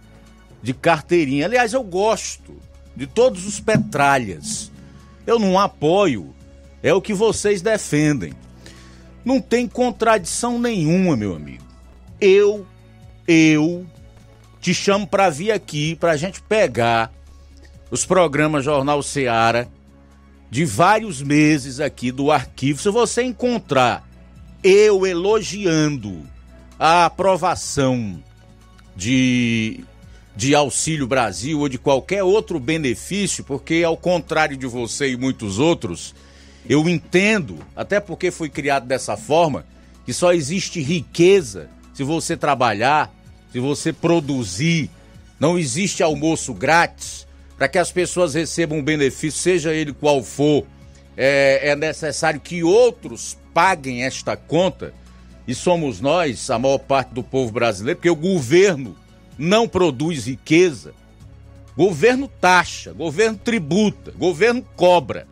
[0.62, 1.46] de carteirinha.
[1.46, 2.56] Aliás, eu gosto
[2.94, 4.70] de todos os petralhas.
[5.26, 6.34] Eu não apoio,
[6.82, 8.32] é o que vocês defendem.
[9.24, 11.64] Não tem contradição nenhuma, meu amigo.
[12.20, 12.66] Eu,
[13.26, 13.86] eu
[14.60, 17.12] te chamo para vir aqui para a gente pegar
[17.90, 19.68] os programas Jornal Seara
[20.50, 22.80] de vários meses aqui do arquivo.
[22.80, 24.08] Se você encontrar
[24.62, 26.22] eu elogiando
[26.78, 28.22] a aprovação
[28.94, 29.84] de,
[30.34, 35.58] de Auxílio Brasil ou de qualquer outro benefício, porque ao contrário de você e muitos
[35.58, 36.14] outros,
[36.68, 39.66] eu entendo, até porque fui criado dessa forma,
[40.04, 43.12] que só existe riqueza se você trabalhar,
[43.52, 44.90] se você produzir.
[45.38, 47.26] Não existe almoço grátis.
[47.56, 50.66] Para que as pessoas recebam um benefício, seja ele qual for,
[51.16, 54.92] é, é necessário que outros paguem esta conta.
[55.46, 58.96] E somos nós, a maior parte do povo brasileiro, porque o governo
[59.38, 60.94] não produz riqueza.
[61.76, 65.26] Governo taxa, governo tributa, governo cobra.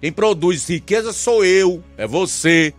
[0.00, 2.72] Quem produz riqueza sou eu, é você,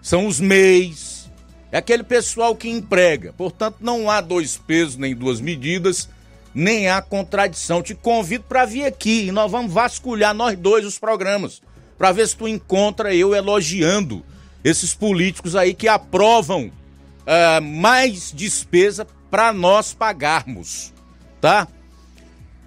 [0.00, 1.30] são os MEIs,
[1.70, 3.32] é aquele pessoal que emprega.
[3.32, 6.08] Portanto, não há dois pesos nem duas medidas,
[6.54, 7.82] nem há contradição.
[7.82, 11.62] Te convido para vir aqui e nós vamos vasculhar nós dois os programas,
[11.96, 14.24] para ver se tu encontra eu elogiando
[14.64, 20.92] esses políticos aí que aprovam uh, mais despesa para nós pagarmos,
[21.40, 21.66] tá?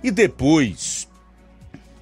[0.03, 1.07] E depois,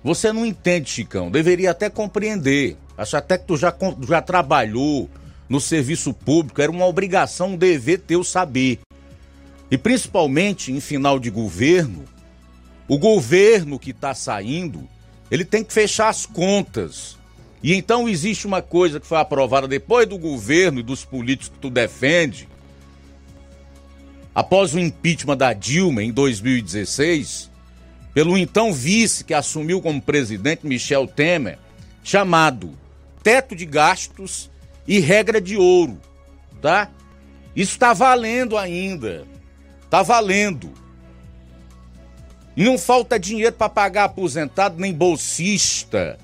[0.02, 1.30] você não entende, Chicão.
[1.30, 2.78] Deveria até compreender.
[2.98, 3.76] Acho até que tu já,
[4.08, 5.10] já trabalhou
[5.50, 6.62] no serviço público.
[6.62, 8.80] Era uma obrigação, um dever teu saber.
[9.70, 12.06] E principalmente em final de governo,
[12.88, 14.88] o governo que está saindo,
[15.30, 17.18] ele tem que fechar as contas.
[17.62, 21.60] E então existe uma coisa que foi aprovada depois do governo e dos políticos que
[21.60, 22.48] tu defende.
[24.34, 27.52] Após o impeachment da Dilma em 2016,
[28.14, 31.60] pelo então vice que assumiu como presidente Michel Temer,
[32.04, 32.78] chamado
[33.22, 34.50] teto de gastos
[34.88, 36.00] e regra de ouro,
[36.62, 36.90] tá?
[37.56, 39.26] Isso está valendo ainda.
[39.84, 40.72] Está valendo.
[42.56, 46.18] Não falta dinheiro para pagar aposentado, nem bolsista,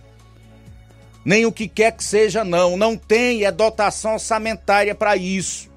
[1.25, 2.77] nem o que quer que seja, não.
[2.77, 5.68] Não tem é dotação orçamentária para isso.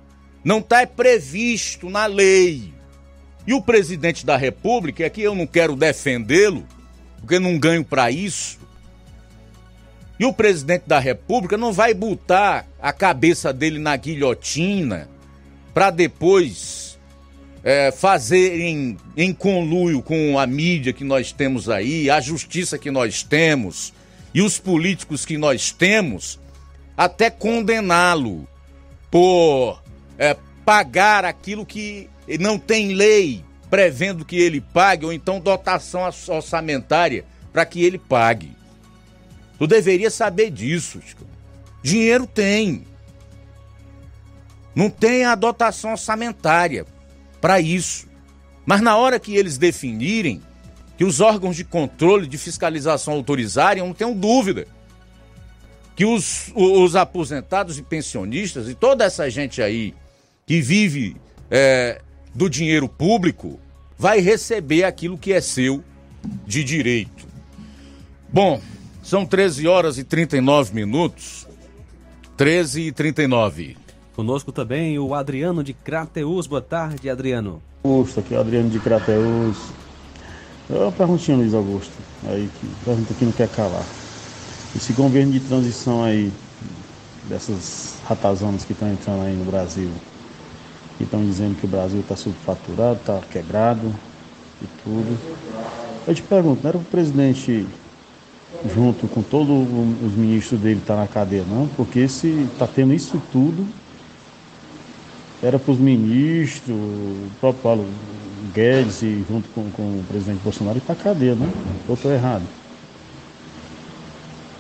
[0.44, 2.73] Não está previsto na lei.
[3.47, 6.66] E o presidente da República, aqui eu não quero defendê-lo,
[7.19, 8.59] porque não ganho para isso.
[10.19, 15.09] E o presidente da República não vai botar a cabeça dele na guilhotina
[15.74, 16.98] para depois
[17.64, 22.90] é, fazer em, em conluio com a mídia que nós temos aí, a justiça que
[22.90, 23.93] nós temos
[24.35, 26.39] e os políticos que nós temos,
[26.97, 28.47] até condená-lo
[29.10, 29.81] por
[30.23, 32.09] é, pagar aquilo que
[32.39, 38.55] não tem lei prevendo que ele pague, ou então dotação orçamentária para que ele pague.
[39.59, 41.01] Tu deveria saber disso.
[41.05, 41.27] Chico.
[41.82, 42.85] Dinheiro tem.
[44.74, 46.86] Não tem a dotação orçamentária
[47.40, 48.07] para isso.
[48.65, 50.40] Mas na hora que eles definirem,
[50.97, 54.69] que os órgãos de controle, de fiscalização autorizarem, eu não tenho dúvida
[55.97, 59.94] que os, os aposentados e pensionistas e toda essa gente aí
[60.47, 61.16] que vive
[61.51, 62.01] é,
[62.35, 63.59] do dinheiro público
[63.98, 65.82] vai receber aquilo que é seu
[66.47, 67.27] de direito.
[68.32, 68.60] Bom,
[69.02, 71.47] são 13 horas e 39 minutos.
[72.36, 73.77] 13 e 39.
[74.14, 76.47] Conosco também o Adriano de Crateus.
[76.47, 77.62] Boa tarde, Adriano.
[77.85, 79.56] Augusto, aqui é o Adriano de Crateus.
[80.69, 81.93] Uma perguntinha, Luiz Augusto,
[82.27, 83.85] aí que pergunta que não quer calar.
[84.74, 86.32] Esse governo de transição aí,
[87.28, 89.90] dessas ratazonas que estão entrando aí no Brasil,
[91.02, 93.92] que estão dizendo que o Brasil está subfaturado, está quebrado
[94.62, 95.18] e tudo.
[96.06, 97.66] Eu te pergunto, não era o presidente,
[98.72, 101.66] junto com todos os ministros dele, estar tá na cadeia, não?
[101.76, 103.66] Porque se está tendo isso tudo,
[105.42, 107.88] era para os ministros, o próprio Paulo
[108.54, 111.50] Guedes e junto com, com o presidente Bolsonaro ir para cadeia, né?
[111.88, 112.44] Eu estou errado.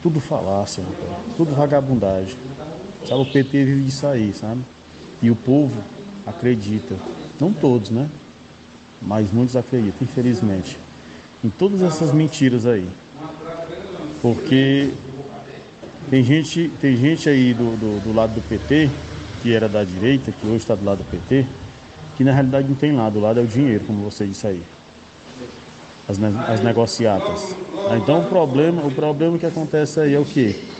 [0.02, 0.82] Tudo falácia,
[1.36, 2.36] tudo vagabundagem.
[3.06, 4.60] Sabe, o PT vive disso aí, sabe?
[5.22, 5.80] E o povo
[6.26, 6.94] acredita.
[7.40, 8.08] Não todos, né?
[9.00, 10.78] Mas muitos acreditam, infelizmente.
[11.44, 12.88] Em todas essas mentiras aí.
[14.20, 14.90] Porque
[16.08, 18.90] tem gente, tem gente aí do, do, do lado do PT,
[19.42, 21.44] que era da direita, que hoje está do lado do PT,
[22.16, 24.62] que na realidade não tem lado, o lado é o dinheiro, como você disse aí.
[26.08, 26.18] As,
[26.48, 27.56] as negociatas.
[27.96, 30.71] Então o problema, o problema que acontece aí é o que?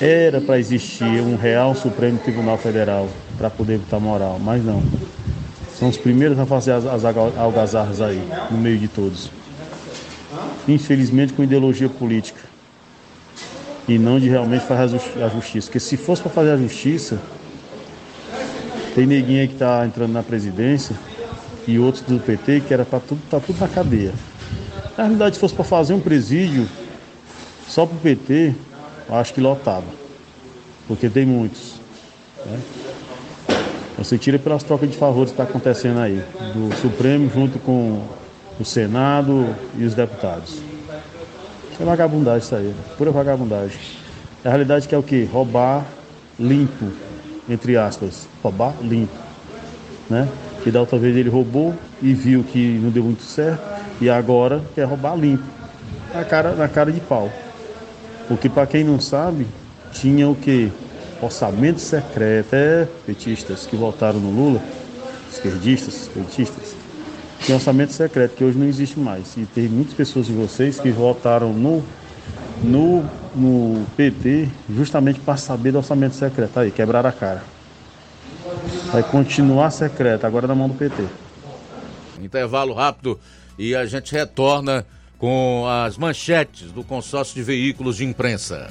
[0.00, 3.08] Era para existir um real Supremo Tribunal Federal
[3.38, 4.82] para poder botar moral, mas não.
[5.78, 9.30] São os primeiros a fazer as, as algazarras aí, no meio de todos.
[10.66, 12.40] Infelizmente com ideologia política.
[13.88, 15.66] E não de realmente fazer a justiça.
[15.66, 17.18] Porque se fosse para fazer a justiça,
[18.94, 20.94] tem neguinho aí que está entrando na presidência
[21.66, 24.12] e outros do PT que era para tudo, tá tudo na cadeia.
[24.96, 26.68] Na realidade, se fosse para fazer um presídio
[27.66, 28.54] só para o PT,
[29.08, 29.86] acho que lotava.
[30.86, 31.80] Porque tem muitos.
[32.44, 32.60] Né?
[33.98, 36.22] Você tira pelas trocas de favores que está acontecendo aí,
[36.54, 38.02] do Supremo junto com
[38.58, 40.60] o Senado e os deputados.
[41.80, 42.74] É vagabundagem isso aí, né?
[42.96, 43.78] pura vagabundagem.
[44.44, 45.28] A realidade que é o quê?
[45.30, 45.84] Roubar
[46.38, 46.92] limpo,
[47.48, 49.16] entre aspas, roubar limpo,
[50.08, 50.28] né?
[50.62, 53.62] Que da outra vez ele roubou e viu que não deu muito certo
[54.00, 55.44] e agora quer roubar limpo,
[56.14, 57.30] na cara, na cara de pau.
[58.32, 59.46] Porque para quem não sabe,
[59.92, 60.72] tinha o que?
[61.20, 64.60] Orçamento secreto, é petistas que votaram no Lula,
[65.30, 66.74] esquerdistas, petistas,
[67.40, 69.36] tinha orçamento secreto que hoje não existe mais.
[69.36, 71.84] E tem muitas pessoas de vocês que votaram no,
[72.64, 73.04] no,
[73.34, 76.58] no PT justamente para saber do orçamento secreto.
[76.58, 77.44] Aí, quebraram a cara.
[78.90, 81.04] Vai continuar secreto, agora na mão do PT.
[82.20, 83.20] Intervalo rápido
[83.58, 84.86] e a gente retorna
[85.22, 88.68] com as manchetes do consórcio de veículos de imprensa.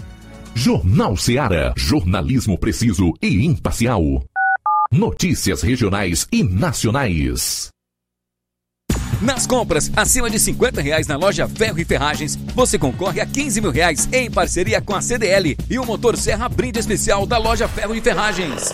[0.54, 1.74] Jornal Seara.
[1.78, 4.04] Jornalismo preciso e imparcial.
[4.92, 7.70] Notícias regionais e nacionais.
[9.22, 13.62] Nas compras acima de 50 reais na loja Ferro e Ferragens, você concorre a 15
[13.62, 17.66] mil reais em parceria com a CDL e o motor Serra brinde especial da loja
[17.70, 18.74] Ferro e Ferragens.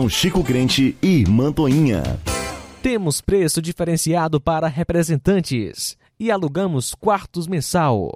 [0.09, 2.19] Chico Crente e Mantoinha.
[2.81, 8.11] Temos preço diferenciado para representantes e alugamos quartos mensal.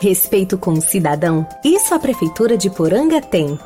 [0.00, 3.58] Respeito com o cidadão, isso a Prefeitura de Poranga tem.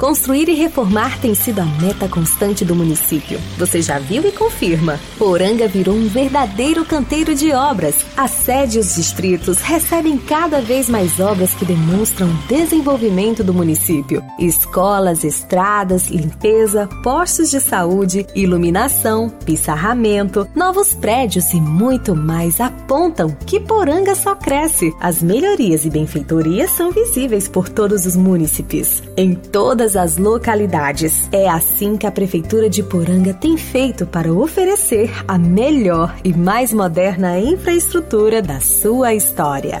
[0.00, 3.38] Construir e reformar tem sido a meta constante do município.
[3.58, 4.98] Você já viu e confirma.
[5.18, 7.94] Poranga virou um verdadeiro canteiro de obras.
[8.16, 13.52] A sede e os distritos recebem cada vez mais obras que demonstram o desenvolvimento do
[13.52, 14.24] município.
[14.38, 23.60] Escolas, estradas, limpeza, postos de saúde, iluminação, pissarramento, novos prédios e muito mais apontam que
[23.60, 24.94] Poranga só cresce.
[24.98, 29.02] As melhorias e benfeitorias são visíveis por todos os municípios.
[29.14, 31.28] Em todas as localidades.
[31.32, 36.72] É assim que a Prefeitura de Poranga tem feito para oferecer a melhor e mais
[36.72, 39.80] moderna infraestrutura da sua história.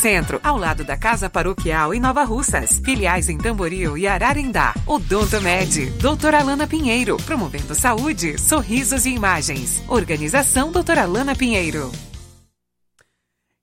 [0.00, 2.80] Centro, ao lado da Casa Paroquial em Nova Russas.
[2.82, 4.72] Filiais em Tamboril e Ararindá.
[4.86, 9.84] Odonto Med, doutora Alana Pinheiro, promovendo saúde, sorrisos e imagens.
[9.86, 11.92] Organização doutora Alana Pinheiro.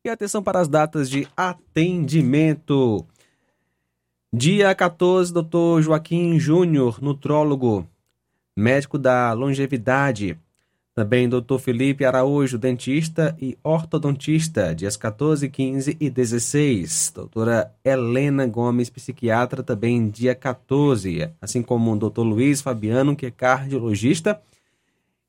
[0.05, 3.03] E atenção para as datas de atendimento.
[4.31, 7.87] Dia 14, doutor Joaquim Júnior, nutrólogo,
[8.55, 10.37] médico da longevidade.
[10.97, 11.59] Também Dr.
[11.59, 17.11] Felipe Araújo, dentista e ortodontista, dias 14, 15 e 16.
[17.13, 21.29] Doutora Helena Gomes, psiquiatra, também dia 14.
[21.39, 22.21] Assim como o Dr.
[22.21, 24.41] Luiz Fabiano, que é cardiologista.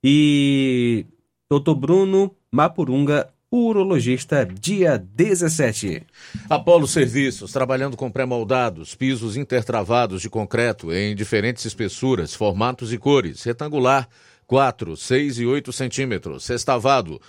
[0.02, 1.04] E
[1.50, 1.74] Dr.
[1.74, 6.02] Bruno Mapurunga, urologista, dia 17.
[6.48, 13.42] Apolo Serviços, trabalhando com pré-moldados, pisos intertravados de concreto em diferentes espessuras, formatos e cores,
[13.42, 14.08] retangular,
[14.48, 16.42] 4, 6 e 8 centímetros.
[16.42, 17.20] Sextavado,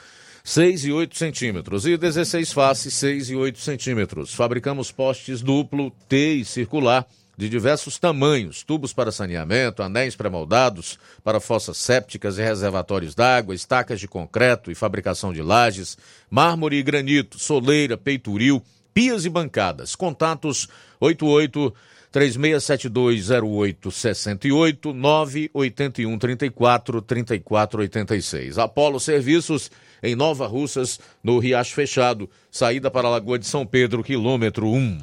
[0.43, 1.85] 6 e 8 centímetros.
[1.85, 4.33] E 16 faces, 6 e 8 centímetros.
[4.33, 7.05] Fabricamos postes duplo, T e circular
[7.37, 13.97] de diversos tamanhos, tubos para saneamento, anéis pré-moldados para fossas sépticas e reservatórios d'água, estacas
[13.97, 15.97] de concreto e fabricação de lajes,
[16.29, 18.61] mármore e granito, soleira, peitoril,
[18.93, 19.95] pias e bancadas.
[19.95, 20.67] Contatos
[20.99, 21.73] 88
[22.13, 28.57] 36720868 981 34 34 86.
[28.57, 29.69] Apolo Serviços
[30.01, 34.97] em Nova Russas, no Riacho Fechado, saída para a Lagoa de São Pedro, quilômetro 1.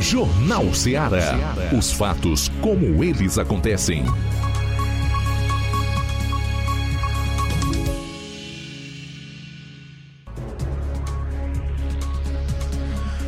[0.00, 1.54] Jornal Ceará.
[1.76, 4.04] Os fatos como eles acontecem.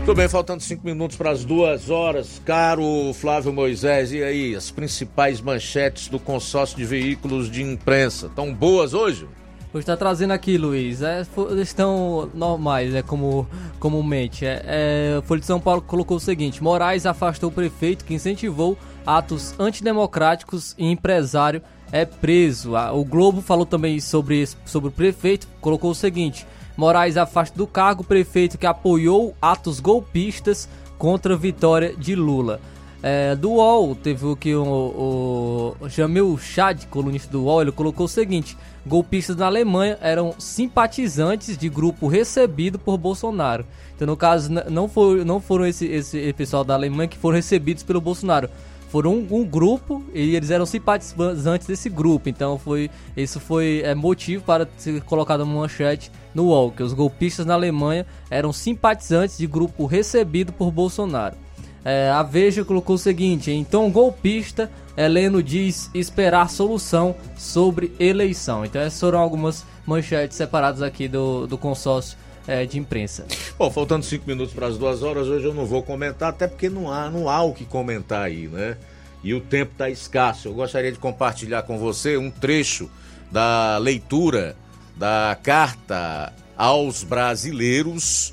[0.08, 2.40] Tudo bem, faltando cinco minutos para as duas horas.
[2.42, 8.50] Caro Flávio Moisés, e aí, as principais manchetes do consórcio de veículos de imprensa estão
[8.54, 9.28] boas hoje?
[9.70, 11.02] Hoje está trazendo aqui, Luiz.
[11.02, 11.26] É,
[11.60, 13.46] estão normais, é como
[13.78, 14.46] comumente.
[14.46, 18.78] É, é, Folha de São Paulo colocou o seguinte: Moraes afastou o prefeito que incentivou
[19.06, 21.60] atos antidemocráticos e empresário
[21.92, 22.72] é preso.
[22.94, 26.46] O Globo falou também sobre, sobre o prefeito, colocou o seguinte:
[26.78, 32.60] Moraes afasta do cargo o prefeito que apoiou atos golpistas contra a vitória de Lula.
[33.02, 38.06] É, do UOL, teve o que o, o Jamil Chad, colunista do UOL, ele colocou
[38.06, 38.56] o seguinte:
[38.86, 43.66] golpistas na Alemanha eram simpatizantes de grupo recebido por Bolsonaro.
[43.96, 47.82] Então, no caso, não, foi, não foram esse, esse pessoal da Alemanha que foram recebidos
[47.82, 48.48] pelo Bolsonaro
[48.88, 52.28] foram um, um, grupo e eles eram simpatizantes desse grupo.
[52.28, 56.92] Então foi isso foi é, motivo para ser colocado uma manchete no UOL, que os
[56.92, 61.36] golpistas na Alemanha eram simpatizantes de grupo recebido por Bolsonaro.
[61.84, 68.64] É, a Veja colocou o seguinte: então golpista Heleno diz esperar solução sobre eleição.
[68.64, 72.18] Então essas foram algumas manchetes separadas aqui do, do consórcio
[72.48, 73.26] é, de imprensa.
[73.58, 76.70] Bom, faltando cinco minutos para as duas horas, hoje eu não vou comentar, até porque
[76.70, 78.78] não há, não há o que comentar aí, né?
[79.22, 80.48] E o tempo está escasso.
[80.48, 82.90] Eu gostaria de compartilhar com você um trecho
[83.30, 84.56] da leitura
[84.96, 88.32] da carta aos brasileiros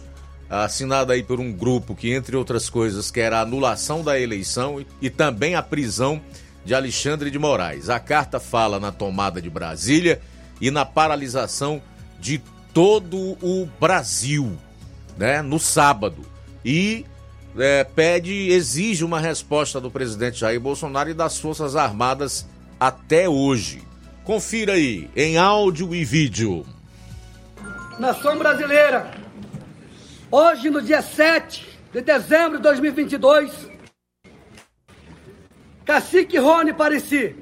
[0.50, 5.10] assinada aí por um grupo que, entre outras coisas, quer a anulação da eleição e,
[5.10, 6.22] também a prisão
[6.64, 7.90] de Alexandre de Moraes.
[7.90, 10.22] A carta fala na tomada de Brasília
[10.62, 11.82] e na paralisação
[12.20, 12.42] de
[12.76, 14.58] todo o Brasil,
[15.18, 16.24] né, no sábado.
[16.64, 17.06] E
[17.58, 22.46] é, pede, exige uma resposta do presidente Jair Bolsonaro e das Forças Armadas
[22.78, 23.82] até hoje.
[24.26, 26.66] Confira aí, em áudio e vídeo.
[27.98, 29.10] Nação brasileira,
[30.30, 33.70] hoje, no dia 7 de dezembro de 2022,
[35.86, 37.38] Cacique Rony Pareci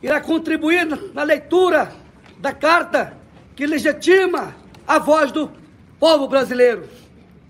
[0.00, 1.92] irá contribuir na leitura
[2.38, 3.20] da carta
[3.54, 4.54] que legitima
[4.86, 5.50] a voz do
[5.98, 6.88] povo brasileiro,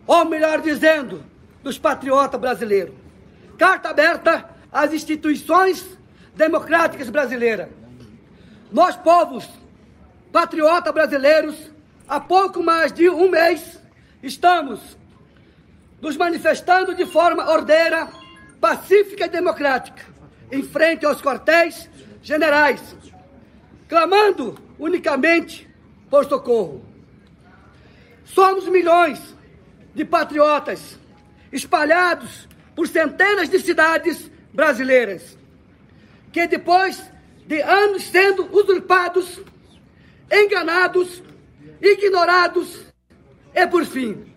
[0.07, 1.25] ou melhor dizendo,
[1.63, 2.95] dos patriotas brasileiros.
[3.57, 5.87] Carta aberta às instituições
[6.35, 7.69] democráticas brasileiras.
[8.71, 9.49] Nós, povos
[10.33, 11.71] patriotas brasileiros,
[12.09, 13.81] há pouco mais de um mês,
[14.23, 14.81] estamos
[16.01, 18.09] nos manifestando de forma ordeira,
[18.61, 20.03] pacífica e democrática,
[20.51, 21.89] em frente aos quartéis
[22.23, 22.81] generais,
[23.89, 25.72] clamando unicamente
[26.13, 26.85] por socorro.
[28.23, 29.19] Somos milhões
[29.95, 30.99] de patriotas
[31.51, 35.39] espalhados por centenas de cidades brasileiras,
[36.31, 37.03] que depois
[37.47, 39.41] de anos sendo usurpados,
[40.31, 41.23] enganados,
[41.81, 42.93] ignorados
[43.55, 44.35] e, por fim,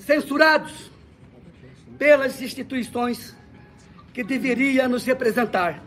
[0.00, 0.90] censurados
[1.96, 3.36] pelas instituições
[4.12, 5.80] que deveriam nos representar.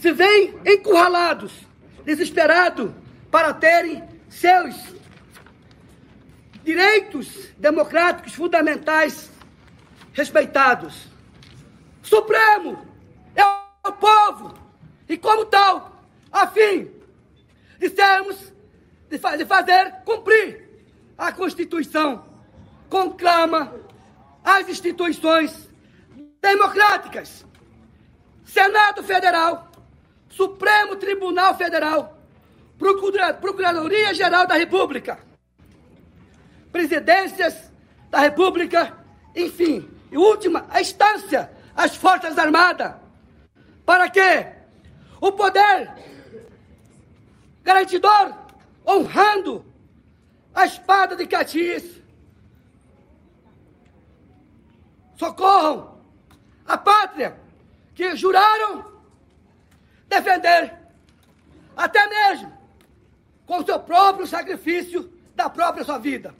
[0.00, 1.52] Se veem encurralados,
[2.04, 3.03] desesperados
[3.34, 4.94] para terem seus
[6.62, 9.28] direitos democráticos fundamentais
[10.12, 11.08] respeitados.
[12.00, 12.86] Supremo
[13.34, 14.54] é o povo
[15.08, 16.00] e, como tal,
[16.30, 16.92] a fim
[17.80, 18.52] de sermos,
[19.10, 20.70] de, de fazer cumprir
[21.18, 22.24] a Constituição,
[22.88, 23.74] conclama
[24.44, 25.68] as instituições
[26.40, 27.44] democráticas,
[28.44, 29.72] Senado Federal,
[30.28, 32.13] Supremo Tribunal Federal,
[33.40, 35.18] Procuradoria-Geral da República,
[36.70, 37.72] presidências
[38.10, 38.96] da República,
[39.34, 42.94] enfim, e última, a instância, as Forças Armadas.
[43.86, 44.52] Para quê?
[45.20, 45.92] O poder
[47.62, 48.34] garantidor,
[48.86, 49.64] honrando
[50.54, 51.84] a espada de Caxias.
[55.16, 55.98] Socorram
[56.66, 57.40] a pátria
[57.94, 58.84] que juraram
[60.08, 60.76] defender,
[61.76, 62.53] até mesmo
[63.46, 66.34] com seu próprio sacrifício da própria sua vida.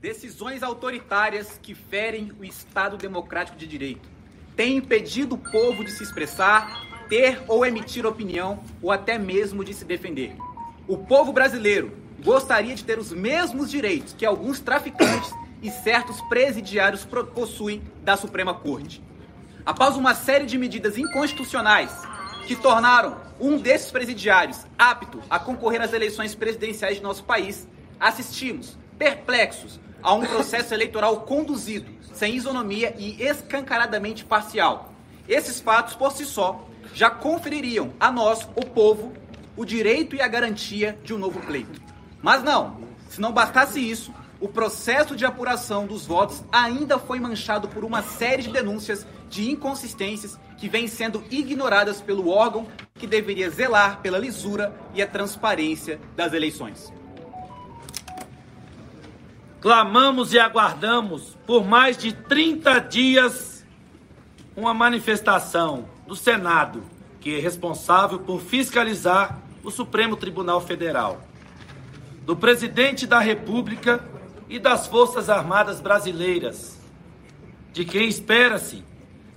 [0.00, 4.08] Decisões autoritárias que ferem o Estado democrático de direito
[4.56, 9.72] têm impedido o povo de se expressar, ter ou emitir opinião ou até mesmo de
[9.72, 10.36] se defender.
[10.88, 15.32] O povo brasileiro gostaria de ter os mesmos direitos que alguns traficantes
[15.62, 19.02] e certos presidiários possuem da Suprema Corte.
[19.64, 21.92] Após uma série de medidas inconstitucionais
[22.46, 27.66] que tornaram um desses presidiários apto a concorrer às eleições presidenciais de nosso país,
[27.98, 34.92] assistimos, perplexos, a um processo eleitoral conduzido, sem isonomia e escancaradamente parcial.
[35.28, 39.12] Esses fatos, por si só, já confeririam a nós, o povo,
[39.56, 41.80] o direito e a garantia de um novo pleito.
[42.20, 44.12] Mas não, se não bastasse isso,
[44.42, 49.48] o processo de apuração dos votos ainda foi manchado por uma série de denúncias de
[49.48, 52.66] inconsistências que vêm sendo ignoradas pelo órgão
[52.96, 56.92] que deveria zelar pela lisura e a transparência das eleições.
[59.60, 63.64] Clamamos e aguardamos por mais de 30 dias
[64.56, 66.82] uma manifestação do Senado,
[67.20, 71.20] que é responsável por fiscalizar o Supremo Tribunal Federal,
[72.26, 74.11] do presidente da República
[74.52, 76.78] e das Forças Armadas Brasileiras,
[77.72, 78.84] de quem espera-se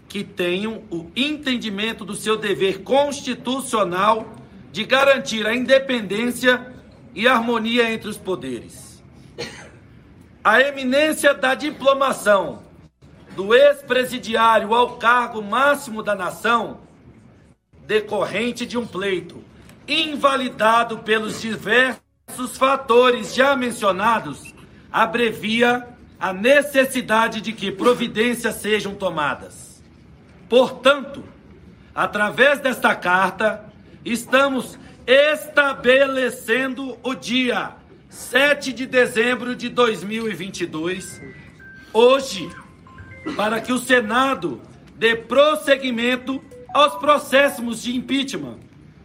[0.10, 4.36] que tenham o entendimento do seu dever constitucional
[4.74, 6.70] de garantir a independência
[7.14, 9.02] e harmonia entre os poderes.
[10.44, 12.64] A eminência da diplomação
[13.38, 16.82] do ex-presidiário ao cargo máximo da nação,
[17.88, 19.42] decorrente de um pleito
[19.88, 24.55] invalidado pelos diversos fatores já mencionados,
[24.96, 25.86] abrevia
[26.18, 29.84] a necessidade de que providências sejam tomadas.
[30.48, 31.22] Portanto,
[31.94, 33.66] através desta carta,
[34.06, 37.74] estamos estabelecendo o dia
[38.08, 41.22] 7 de dezembro de 2022,
[41.92, 42.50] hoje,
[43.36, 44.62] para que o Senado
[44.96, 46.42] dê prosseguimento
[46.74, 48.60] aos processos de impeachment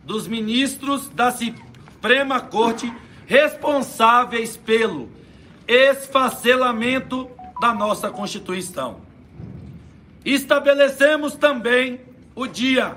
[0.04, 2.92] dos ministros da Suprema Corte
[3.26, 5.18] responsáveis pelo
[5.72, 7.30] esfacelamento
[7.60, 9.02] da nossa Constituição.
[10.24, 12.00] Estabelecemos também
[12.34, 12.96] o dia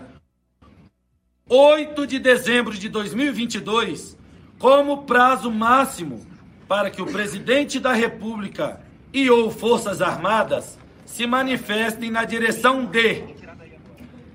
[1.48, 4.18] 8 de dezembro de 2022
[4.58, 6.26] como prazo máximo
[6.68, 8.82] para que o presidente da República
[9.14, 13.24] e ou Forças Armadas se manifestem na direção de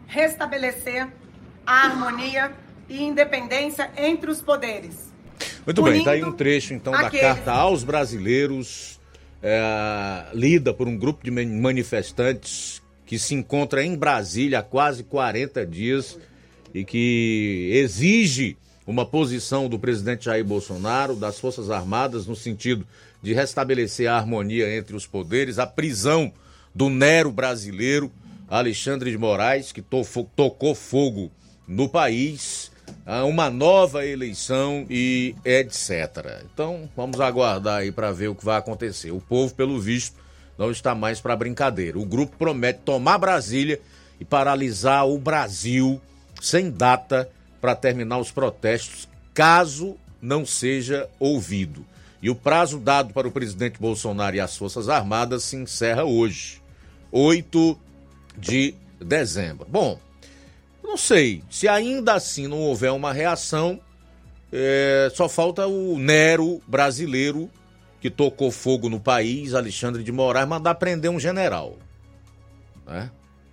[0.06, 1.09] restabelecer
[1.66, 2.52] a harmonia
[2.89, 5.07] e independência entre os poderes.
[5.69, 8.99] Muito bem, está aí um trecho então da carta aos brasileiros,
[9.43, 15.66] é, lida por um grupo de manifestantes que se encontra em Brasília há quase 40
[15.66, 16.19] dias
[16.73, 22.86] e que exige uma posição do presidente Jair Bolsonaro, das Forças Armadas, no sentido
[23.23, 26.32] de restabelecer a harmonia entre os poderes, a prisão
[26.74, 28.11] do Nero brasileiro,
[28.49, 30.03] Alexandre de Moraes, que to
[30.35, 31.31] tocou fogo
[31.66, 32.73] no país,
[33.27, 36.43] uma nova eleição e etc.
[36.52, 39.10] Então, vamos aguardar aí para ver o que vai acontecer.
[39.10, 40.16] O povo, pelo visto,
[40.59, 41.98] não está mais para brincadeira.
[41.98, 43.81] O grupo promete tomar Brasília
[44.20, 46.01] e paralisar o Brasil
[46.40, 51.85] sem data para terminar os protestos, caso não seja ouvido.
[52.20, 56.60] E o prazo dado para o presidente Bolsonaro e as Forças Armadas se encerra hoje,
[57.12, 57.78] 8
[58.36, 59.66] de dezembro.
[59.70, 59.98] Bom,
[60.89, 63.78] não sei, se ainda assim não houver uma reação,
[64.51, 67.51] é, só falta o Nero brasileiro
[68.01, 71.77] que tocou fogo no país, Alexandre de Moraes, mandar prender um general.
[72.86, 73.10] Né?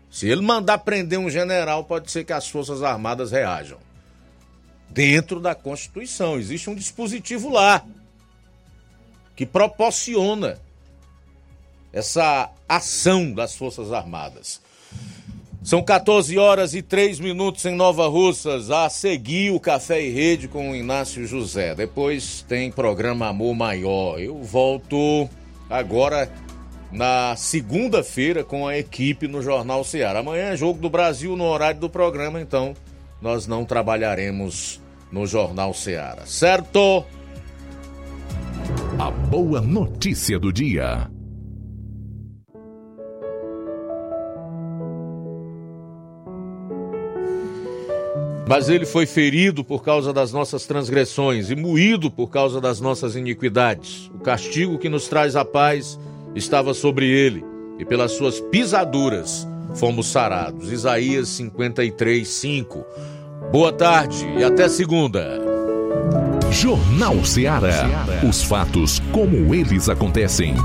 [0.10, 3.80] Se ele mandar prender um general, pode ser que as Forças Armadas reajam.
[4.90, 7.86] Dentro da Constituição, existe um dispositivo lá
[9.36, 10.58] que proporciona
[11.92, 14.62] essa ação das Forças Armadas.
[15.66, 18.70] São 14 horas e 3 minutos em Nova Russas.
[18.70, 21.74] A seguir o Café e Rede com o Inácio José.
[21.74, 24.20] Depois tem programa Amor Maior.
[24.20, 25.28] Eu volto
[25.68, 26.32] agora
[26.92, 30.20] na segunda-feira com a equipe no Jornal Ceará.
[30.20, 32.76] Amanhã é jogo do Brasil no horário do programa, então
[33.20, 34.80] nós não trabalharemos
[35.12, 36.28] no Jornal Ceará.
[36.28, 37.04] Certo?
[39.00, 41.10] A boa notícia do dia.
[48.48, 53.16] Mas ele foi ferido por causa das nossas transgressões e moído por causa das nossas
[53.16, 54.12] iniquidades.
[54.14, 56.00] O castigo que nos traz a paz
[56.36, 57.44] estava sobre ele,
[57.80, 60.72] e pelas suas pisaduras fomos sarados.
[60.72, 62.86] Isaías 53, 5.
[63.52, 65.42] Boa tarde e até segunda.
[66.52, 68.06] Jornal Ceará.
[68.28, 70.56] Os fatos como eles acontecem.